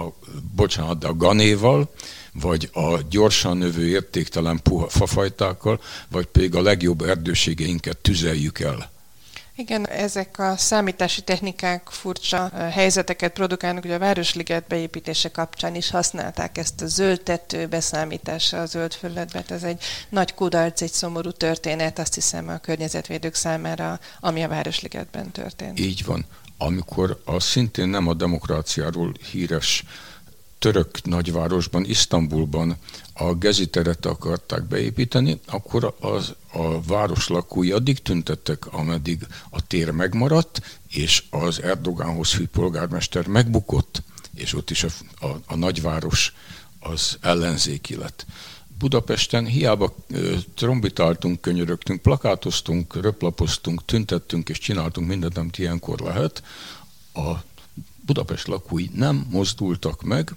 bocsánat, 0.55 0.99
de 0.99 1.07
a 1.07 1.15
ganéval, 1.15 1.93
vagy 2.33 2.69
a 2.73 2.99
gyorsan 3.09 3.57
növő 3.57 3.87
értéktelen 3.87 4.59
puha 4.63 4.89
fafajtákkal, 4.89 5.81
vagy 6.09 6.25
pedig 6.25 6.55
a 6.55 6.61
legjobb 6.61 7.01
erdőségeinket 7.01 7.97
tüzeljük 7.97 8.59
el. 8.59 8.92
Igen, 9.55 9.87
ezek 9.87 10.39
a 10.39 10.57
számítási 10.57 11.21
technikák 11.21 11.87
furcsa 11.89 12.49
helyzeteket 12.71 13.33
produkálnak, 13.33 13.81
hogy 13.81 13.91
a 13.91 13.99
Városliget 13.99 14.67
beépítése 14.67 15.29
kapcsán 15.29 15.75
is 15.75 15.89
használták 15.89 16.57
ezt 16.57 16.81
a 16.81 16.87
zöld 16.87 17.21
tető 17.21 17.67
beszámítása 17.67 18.61
a 18.61 18.65
zöld 18.65 18.93
fölletbe. 18.93 19.43
Ez 19.47 19.63
egy 19.63 19.83
nagy 20.09 20.33
kudarc, 20.33 20.81
egy 20.81 20.91
szomorú 20.91 21.31
történet, 21.31 21.99
azt 21.99 22.13
hiszem 22.13 22.47
a 22.47 22.57
környezetvédők 22.57 23.35
számára, 23.35 23.99
ami 24.19 24.43
a 24.43 24.47
Városligetben 24.47 25.31
történt. 25.31 25.79
Így 25.79 26.05
van. 26.05 26.25
Amikor 26.57 27.21
a 27.25 27.39
szintén 27.39 27.87
nem 27.87 28.07
a 28.07 28.13
demokráciáról 28.13 29.13
híres 29.31 29.83
török 30.63 31.03
nagyvárosban, 31.03 31.85
Isztambulban 31.85 32.77
a 33.13 33.33
geziteret 33.33 34.05
akarták 34.05 34.63
beépíteni, 34.63 35.39
akkor 35.45 35.95
az, 35.99 36.33
a 36.53 36.81
város 36.81 37.27
lakói 37.27 37.71
addig 37.71 38.01
tüntettek, 38.01 38.73
ameddig 38.73 39.27
a 39.49 39.67
tér 39.67 39.91
megmaradt, 39.91 40.61
és 40.89 41.23
az 41.29 41.61
Erdogánhoz 41.61 42.29
fű 42.29 42.47
polgármester 42.47 43.27
megbukott, 43.27 44.03
és 44.33 44.53
ott 44.53 44.69
is 44.69 44.83
a, 44.83 44.87
a, 45.19 45.27
a 45.45 45.55
nagyváros 45.55 46.33
az 46.79 47.17
ellenzéki 47.21 47.95
lett. 47.95 48.25
Budapesten 48.77 49.45
hiába 49.45 49.95
trombitáltunk, 50.55 51.41
könyörögtünk, 51.41 52.01
plakátoztunk, 52.01 53.01
röplapoztunk, 53.01 53.85
tüntettünk 53.85 54.49
és 54.49 54.57
csináltunk 54.57 55.07
mindent, 55.07 55.37
amit 55.37 55.57
ilyenkor 55.57 55.99
lehet. 55.99 56.43
A 57.13 57.31
Budapest 58.05 58.47
lakói 58.47 58.87
nem 58.93 59.27
mozdultak 59.29 60.01
meg, 60.01 60.35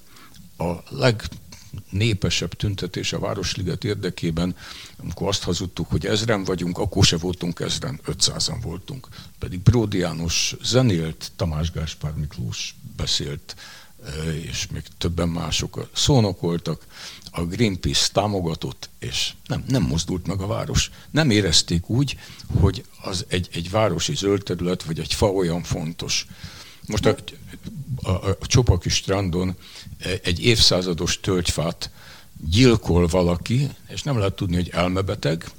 a 0.59 0.73
legnépesebb 0.89 2.55
tüntetés 2.55 3.13
a 3.13 3.19
Városliget 3.19 3.85
érdekében, 3.85 4.57
amikor 4.97 5.29
azt 5.29 5.43
hazudtuk, 5.43 5.91
hogy 5.91 6.07
ezren 6.07 6.45
vagyunk, 6.45 6.79
akkor 6.79 7.05
se 7.05 7.17
voltunk 7.17 7.61
ezren, 7.61 8.01
500-an 8.07 8.59
voltunk. 8.63 9.09
Pedig 9.39 9.61
Bródi 9.61 9.99
János 9.99 10.55
zenélt, 10.63 11.33
Tamás 11.37 11.71
Gáspár 11.71 12.13
Miklós 12.15 12.75
beszélt, 12.97 13.57
eh, 14.05 14.45
és 14.45 14.67
még 14.67 14.83
többen 14.99 15.29
mások 15.29 15.89
szónokoltak, 15.93 16.87
a 17.37 17.45
Greenpeace 17.45 18.09
támogatott, 18.13 18.89
és 18.99 19.33
nem, 19.47 19.65
nem 19.69 19.83
mozdult 19.83 20.27
meg 20.27 20.41
a 20.41 20.47
város. 20.47 20.91
Nem 21.11 21.31
érezték 21.31 21.89
úgy, 21.89 22.19
hogy 22.61 22.85
az 23.03 23.25
egy, 23.29 23.49
egy 23.53 23.71
városi 23.71 24.15
zöld 24.15 24.43
terület, 24.43 24.83
vagy 24.83 25.01
egy 25.01 25.15
fa 25.15 25.27
olyan 25.27 25.63
fontos. 25.63 26.27
Most 26.87 27.07
a, 27.07 27.15
a, 28.07 28.29
a 28.41 28.47
Csopaki 28.47 28.89
strandon 28.89 29.57
egy 30.23 30.45
évszázados 30.45 31.21
tölgyfát 31.21 31.91
gyilkol 32.51 33.07
valaki, 33.07 33.69
és 33.89 34.03
nem 34.03 34.19
lehet 34.19 34.35
tudni, 34.35 34.55
hogy 34.55 34.71
elmebeteg, 34.73 35.51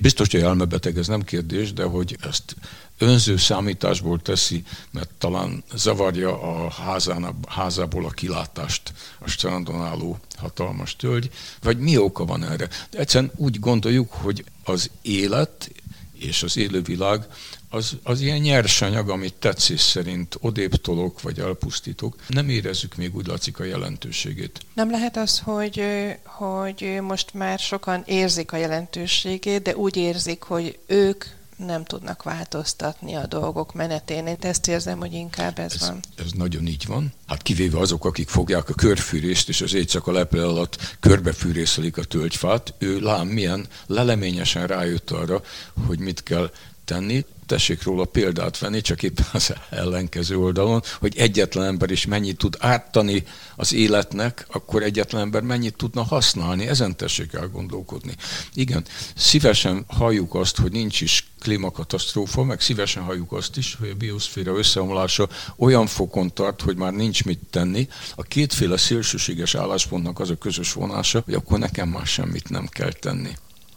biztos, 0.00 0.30
hogy 0.30 0.40
elmebeteg, 0.40 0.98
ez 0.98 1.06
nem 1.06 1.22
kérdés, 1.22 1.72
de 1.72 1.84
hogy 1.84 2.16
ezt 2.20 2.56
önző 2.98 3.36
számításból 3.36 4.20
teszi, 4.20 4.62
mert 4.90 5.10
talán 5.18 5.64
zavarja 5.74 6.42
a 6.42 6.70
házán, 6.70 7.38
házából 7.48 8.04
a 8.04 8.10
kilátást 8.10 8.92
a 9.18 9.28
strandon 9.28 9.82
álló 9.82 10.18
hatalmas 10.36 10.96
tölgy, 10.96 11.30
vagy 11.62 11.78
mi 11.78 11.96
oka 11.96 12.24
van 12.24 12.44
erre. 12.44 12.68
De 12.90 12.98
egyszerűen 12.98 13.32
úgy 13.36 13.60
gondoljuk, 13.60 14.12
hogy 14.12 14.44
az 14.64 14.90
élet 15.02 15.70
és 16.20 16.42
az 16.42 16.56
élővilág 16.56 17.26
az, 17.70 17.96
az 18.02 18.20
ilyen 18.20 18.38
nyersanyag, 18.38 19.08
amit 19.08 19.34
tetszés 19.34 19.80
szerint 19.80 20.36
odébb 20.40 20.74
tolok, 20.74 21.20
vagy 21.20 21.38
elpusztítok, 21.38 22.16
nem 22.28 22.48
érezzük 22.48 22.96
még 22.96 23.16
úgy 23.16 23.26
látszik 23.26 23.60
a 23.60 23.64
jelentőségét. 23.64 24.60
Nem 24.74 24.90
lehet 24.90 25.16
az, 25.16 25.38
hogy, 25.38 25.82
hogy 26.24 26.98
most 27.02 27.34
már 27.34 27.58
sokan 27.58 28.02
érzik 28.06 28.52
a 28.52 28.56
jelentőségét, 28.56 29.62
de 29.62 29.76
úgy 29.76 29.96
érzik, 29.96 30.42
hogy 30.42 30.78
ők 30.86 31.24
nem 31.58 31.84
tudnak 31.84 32.22
változtatni 32.22 33.14
a 33.14 33.26
dolgok 33.26 33.74
menetén. 33.74 34.26
Én 34.26 34.36
ezt 34.40 34.68
érzem, 34.68 34.98
hogy 34.98 35.12
inkább 35.12 35.58
ez, 35.58 35.72
ez 35.72 35.80
van. 35.80 36.00
Ez 36.16 36.32
nagyon 36.32 36.66
így 36.66 36.86
van. 36.86 37.12
Hát 37.26 37.42
kivéve 37.42 37.78
azok, 37.78 38.04
akik 38.04 38.28
fogják 38.28 38.68
a 38.68 38.74
körfűrést, 38.74 39.48
és 39.48 39.60
az 39.60 39.74
éjszaka 39.74 40.12
lepel 40.12 40.48
alatt 40.48 40.96
körbefűrészelik 41.00 41.96
a 41.96 42.04
tölgyfát, 42.04 42.74
ő 42.78 43.00
lám 43.00 43.26
milyen 43.26 43.66
leleményesen 43.86 44.66
rájött 44.66 45.10
arra, 45.10 45.42
hogy 45.86 45.98
mit 45.98 46.22
kell 46.22 46.50
tenni, 46.84 47.24
tessék 47.48 47.82
róla 47.82 48.04
példát 48.04 48.58
venni, 48.58 48.80
csak 48.80 49.02
éppen 49.02 49.26
az 49.32 49.54
ellenkező 49.70 50.38
oldalon, 50.38 50.82
hogy 50.98 51.16
egyetlen 51.16 51.64
ember 51.64 51.90
is 51.90 52.06
mennyit 52.06 52.36
tud 52.36 52.56
ártani 52.58 53.24
az 53.56 53.72
életnek, 53.72 54.46
akkor 54.48 54.82
egyetlen 54.82 55.20
ember 55.20 55.42
mennyit 55.42 55.76
tudna 55.76 56.02
használni, 56.02 56.66
ezen 56.66 56.96
tessék 56.96 57.32
elgondolkodni. 57.32 58.14
Igen, 58.54 58.84
szívesen 59.16 59.84
halljuk 59.86 60.34
azt, 60.34 60.56
hogy 60.56 60.72
nincs 60.72 61.00
is 61.00 61.26
klímakatasztrófa, 61.40 62.42
meg 62.42 62.60
szívesen 62.60 63.02
halljuk 63.02 63.32
azt 63.32 63.56
is, 63.56 63.76
hogy 63.78 63.88
a 63.88 63.94
bioszféra 63.94 64.56
összeomlása 64.56 65.28
olyan 65.56 65.86
fokon 65.86 66.32
tart, 66.34 66.62
hogy 66.62 66.76
már 66.76 66.92
nincs 66.92 67.24
mit 67.24 67.40
tenni. 67.50 67.88
A 68.14 68.22
kétféle 68.22 68.76
szélsőséges 68.76 69.54
álláspontnak 69.54 70.20
az 70.20 70.30
a 70.30 70.36
közös 70.36 70.72
vonása, 70.72 71.22
hogy 71.24 71.34
akkor 71.34 71.58
nekem 71.58 71.88
már 71.88 72.06
semmit 72.06 72.48
nem 72.48 72.66
kell 72.66 72.92
tenni. 72.92 73.30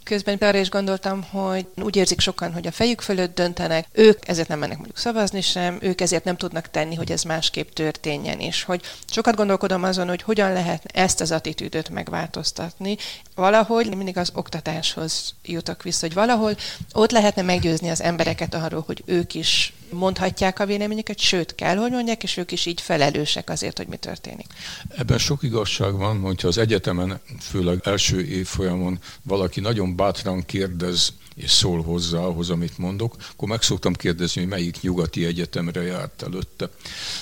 Közben 0.04 0.36
arra 0.40 0.58
is 0.58 0.70
gondoltam, 0.70 1.22
hogy 1.22 1.66
úgy 1.82 1.96
érzik 1.96 2.20
sokan, 2.20 2.52
hogy 2.52 2.66
a 2.66 2.72
fejük 2.72 3.00
fölött 3.00 3.34
döntenek, 3.34 3.86
ők 3.92 4.28
ezért 4.28 4.48
nem 4.48 4.58
mennek 4.58 4.76
mondjuk 4.76 4.98
szavazni 4.98 5.40
sem, 5.40 5.78
ők 5.80 6.00
ezért 6.00 6.24
nem 6.24 6.36
tudnak 6.36 6.70
tenni, 6.70 6.94
hogy 6.94 7.12
ez 7.12 7.22
másképp 7.22 7.70
történjen, 7.70 8.38
és 8.40 8.62
hogy 8.62 8.82
sokat 9.10 9.36
gondolkodom 9.36 9.82
azon, 9.82 10.08
hogy 10.08 10.22
hogyan 10.22 10.52
lehet 10.52 10.84
ezt 10.84 11.20
az 11.20 11.30
attitűdöt 11.30 11.88
megváltoztatni. 11.88 12.96
Valahogy 13.34 13.96
mindig 13.96 14.16
az 14.16 14.30
oktatáshoz 14.34 15.34
jutok 15.44 15.82
vissza, 15.82 16.06
hogy 16.06 16.14
valahol 16.14 16.56
ott 16.92 17.10
lehetne 17.10 17.42
meggyőzni 17.42 17.90
az 17.90 18.02
embereket 18.02 18.54
arról, 18.54 18.82
hogy 18.86 19.02
ők 19.06 19.34
is 19.34 19.72
mondhatják 19.92 20.58
a 20.58 20.66
véleményüket, 20.66 21.18
sőt, 21.18 21.54
kell, 21.54 21.76
hogy 21.76 21.90
mondják, 21.90 22.22
és 22.22 22.36
ők 22.36 22.52
is 22.52 22.66
így 22.66 22.80
felelősek 22.80 23.50
azért, 23.50 23.76
hogy 23.76 23.86
mi 23.86 23.96
történik. 23.96 24.46
Ebben 24.96 25.18
sok 25.18 25.42
igazság 25.42 25.96
van, 25.96 26.20
hogyha 26.20 26.48
az 26.48 26.58
egyetemen, 26.58 27.20
főleg 27.40 27.80
első 27.84 28.26
évfolyamon 28.26 28.98
valaki 29.22 29.60
nagyon 29.60 29.96
bátran 29.96 30.44
kérdez 30.44 31.12
és 31.34 31.50
szól 31.50 31.82
hozzá 31.82 32.18
ahhoz, 32.18 32.50
amit 32.50 32.78
mondok, 32.78 33.16
akkor 33.32 33.48
meg 33.48 33.62
szoktam 33.62 33.92
kérdezni, 33.92 34.40
hogy 34.40 34.50
melyik 34.50 34.80
nyugati 34.80 35.24
egyetemre 35.24 35.82
járt 35.82 36.22
előtte. 36.22 36.70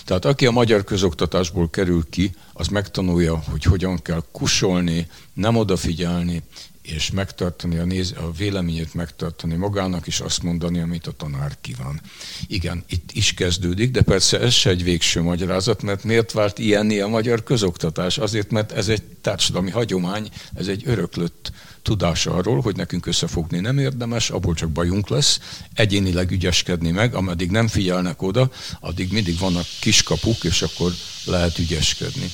Tehát 0.05 0.25
aki 0.25 0.47
a 0.47 0.51
magyar 0.51 0.85
közoktatásból 0.85 1.71
kerül 1.71 2.09
ki, 2.11 2.35
az 2.53 2.69
megtanulja, 2.69 3.43
hogy 3.51 3.63
hogyan 3.63 4.03
kell 4.03 4.23
kusolni, 4.33 5.09
nem 5.33 5.57
odafigyelni, 5.57 6.43
és 6.83 7.11
megtartani 7.11 7.77
a, 7.77 7.85
néz, 7.85 8.15
a 8.17 8.33
véleményét 8.33 8.95
megtartani 8.95 9.55
magának, 9.55 10.07
és 10.07 10.21
azt 10.21 10.43
mondani, 10.43 10.81
amit 10.81 11.07
a 11.07 11.13
tanár 11.13 11.57
kíván. 11.61 12.01
Igen, 12.47 12.85
itt 12.89 13.11
is 13.13 13.35
kezdődik, 13.35 13.91
de 13.91 14.03
persze 14.03 14.41
ez 14.41 14.53
se 14.53 14.71
egy 14.71 14.85
végső 14.85 15.23
magyarázat, 15.23 15.83
mert 15.83 16.05
miért 16.05 16.33
vált 16.33 16.59
ilyenni 16.59 17.01
a 17.01 17.07
magyar 17.07 17.43
közoktatás? 17.43 18.19
Azért, 18.19 18.51
mert 18.51 18.73
ez 18.73 18.89
egy 18.89 19.03
társadalmi 19.03 19.71
hagyomány, 19.71 20.29
ez 20.55 20.67
egy 20.67 20.83
öröklött 20.87 21.53
tudás 21.83 22.27
arról, 22.27 22.61
hogy 22.61 22.77
nekünk 22.77 23.07
összefogni 23.07 23.61
nem 23.61 23.79
érdemes, 23.79 24.31
abból 24.31 24.55
csak 24.55 24.71
bajunk 24.71 25.09
lesz, 25.09 25.41
egyénileg 25.75 26.31
ügyeskedni 26.31 26.91
meg, 26.91 27.15
ameddig 27.15 27.51
nem 27.51 27.69
figyelnek 27.69 28.23
oda, 28.23 28.51
addig 28.81 29.13
mindig 29.13 29.39
vannak 29.39 29.67
kiskapuk, 29.81 30.45
és 30.45 30.63
akkor 30.63 30.93
lehet 31.25 31.59
ügyeskedni. 31.59 32.31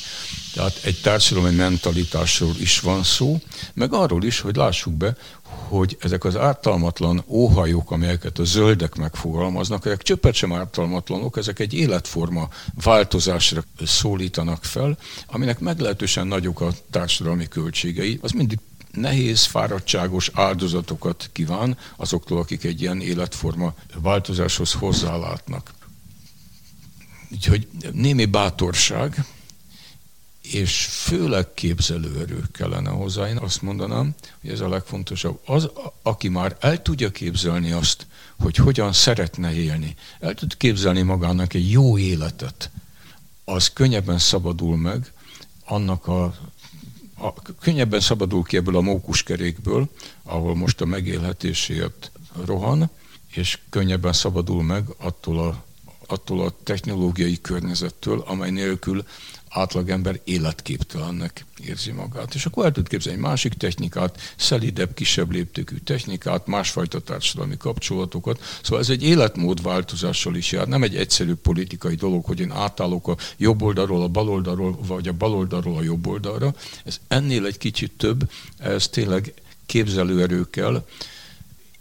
Tehát 0.54 0.80
egy 0.82 1.00
társadalmi 1.00 1.56
mentalitásról 1.56 2.54
is 2.58 2.80
van 2.80 3.02
szó, 3.02 3.40
meg 3.74 3.92
arról 3.92 4.24
is, 4.24 4.40
hogy 4.40 4.56
lássuk 4.56 4.92
be, 4.92 5.16
hogy 5.68 5.96
ezek 6.00 6.24
az 6.24 6.36
ártalmatlan 6.36 7.24
óhajok, 7.26 7.90
amelyeket 7.90 8.38
a 8.38 8.44
zöldek 8.44 8.94
megfogalmaznak, 8.94 9.86
ezek 9.86 10.02
csöppet 10.02 10.34
sem 10.34 10.52
ártalmatlanok, 10.52 11.36
ezek 11.36 11.58
egy 11.58 11.74
életforma 11.74 12.48
változásra 12.82 13.64
szólítanak 13.84 14.64
fel, 14.64 14.98
aminek 15.26 15.58
meglehetősen 15.58 16.26
nagyok 16.26 16.60
a 16.60 16.72
társadalmi 16.90 17.48
költségei. 17.48 18.18
Az 18.22 18.30
mindig 18.30 18.58
nehéz, 18.96 19.44
fáradtságos 19.44 20.30
áldozatokat 20.34 21.30
kíván 21.32 21.78
azoktól, 21.96 22.38
akik 22.38 22.64
egy 22.64 22.80
ilyen 22.80 23.00
életforma 23.00 23.74
változáshoz 23.94 24.72
hozzálátnak. 24.72 25.74
Úgyhogy 27.30 27.68
némi 27.92 28.24
bátorság, 28.24 29.24
és 30.42 30.84
főleg 30.84 31.54
képzelőerő 31.54 32.42
kellene 32.52 32.90
hozzá. 32.90 33.28
Én 33.28 33.36
azt 33.36 33.62
mondanám, 33.62 34.14
hogy 34.40 34.50
ez 34.50 34.60
a 34.60 34.68
legfontosabb. 34.68 35.40
Az, 35.44 35.70
aki 36.02 36.28
már 36.28 36.56
el 36.60 36.82
tudja 36.82 37.10
képzelni 37.10 37.72
azt, 37.72 38.06
hogy 38.38 38.56
hogyan 38.56 38.92
szeretne 38.92 39.52
élni, 39.52 39.96
el 40.20 40.34
tud 40.34 40.56
képzelni 40.56 41.02
magának 41.02 41.54
egy 41.54 41.70
jó 41.70 41.98
életet, 41.98 42.70
az 43.44 43.72
könnyebben 43.72 44.18
szabadul 44.18 44.76
meg 44.76 45.12
annak 45.64 46.06
a 46.06 46.34
a, 47.18 47.32
könnyebben 47.60 48.00
szabadul 48.00 48.42
ki 48.42 48.56
ebből 48.56 48.76
a 48.76 48.80
mókuskerékből, 48.80 49.88
ahol 50.22 50.54
most 50.54 50.80
a 50.80 50.84
megélhetésért 50.84 52.10
rohan, 52.44 52.90
és 53.32 53.58
könnyebben 53.70 54.12
szabadul 54.12 54.62
meg 54.62 54.84
attól 54.98 55.38
a, 55.38 55.64
attól 56.06 56.40
a 56.40 56.54
technológiai 56.62 57.40
környezettől, 57.40 58.24
amely 58.26 58.50
nélkül 58.50 59.04
átlagember 59.48 60.20
életképtelennek 60.24 61.44
érzi 61.64 61.90
magát. 61.90 62.34
És 62.34 62.46
akkor 62.46 62.64
el 62.64 62.72
tud 62.72 62.88
képzelni 62.88 63.18
egy 63.18 63.24
másik 63.24 63.54
technikát, 63.54 64.34
szelidebb, 64.36 64.94
kisebb 64.94 65.30
léptékű 65.30 65.76
technikát, 65.76 66.46
másfajta 66.46 67.00
társadalmi 67.00 67.56
kapcsolatokat. 67.56 68.40
Szóval 68.62 68.80
ez 68.80 68.90
egy 68.90 69.02
életmódváltozással 69.02 70.36
is 70.36 70.52
jár, 70.52 70.68
nem 70.68 70.82
egy 70.82 70.96
egyszerű 70.96 71.34
politikai 71.34 71.94
dolog, 71.94 72.24
hogy 72.24 72.40
én 72.40 72.50
átállok 72.50 73.08
a 73.08 73.16
jobb 73.36 73.62
oldalról 73.62 74.02
a 74.02 74.08
bal 74.08 74.28
oldalról, 74.28 74.78
vagy 74.86 75.08
a 75.08 75.12
bal 75.12 75.34
oldalról 75.34 75.76
a 75.76 75.82
jobb 75.82 76.06
oldalra. 76.06 76.54
Ez 76.84 77.00
ennél 77.08 77.46
egy 77.46 77.58
kicsit 77.58 77.92
több, 77.96 78.30
ez 78.58 78.88
tényleg 78.88 79.34
képzelőerő 79.66 80.50
kell, 80.50 80.86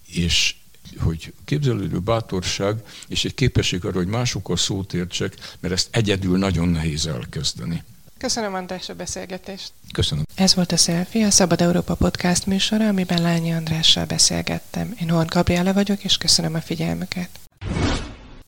és 0.05 0.55
hogy 0.99 1.33
képzelődő 1.45 1.99
bátorság 1.99 2.75
és 3.07 3.25
egy 3.25 3.33
képesség 3.33 3.85
arra, 3.85 3.97
hogy 3.97 4.07
másokkal 4.07 4.57
szót 4.57 4.93
értsek, 4.93 5.33
mert 5.59 5.73
ezt 5.73 5.87
egyedül 5.91 6.37
nagyon 6.37 6.67
nehéz 6.67 7.05
elkezdeni. 7.05 7.83
Köszönöm, 8.17 8.53
András, 8.53 8.89
a 8.89 8.93
beszélgetést. 8.93 9.71
Köszönöm. 9.91 10.23
Ez 10.35 10.55
volt 10.55 10.71
a 10.71 10.77
Selfie, 10.77 11.25
a 11.25 11.31
Szabad 11.31 11.61
Európa 11.61 11.95
podcast 11.95 12.45
műsora, 12.45 12.87
amiben 12.87 13.21
Lányi 13.21 13.53
Andrással 13.53 14.05
beszélgettem. 14.05 14.95
Én 15.01 15.09
Hort 15.09 15.29
Gabriela 15.29 15.73
vagyok, 15.73 16.03
és 16.03 16.17
köszönöm 16.17 16.53
a 16.53 16.61
figyelmüket. 16.61 17.29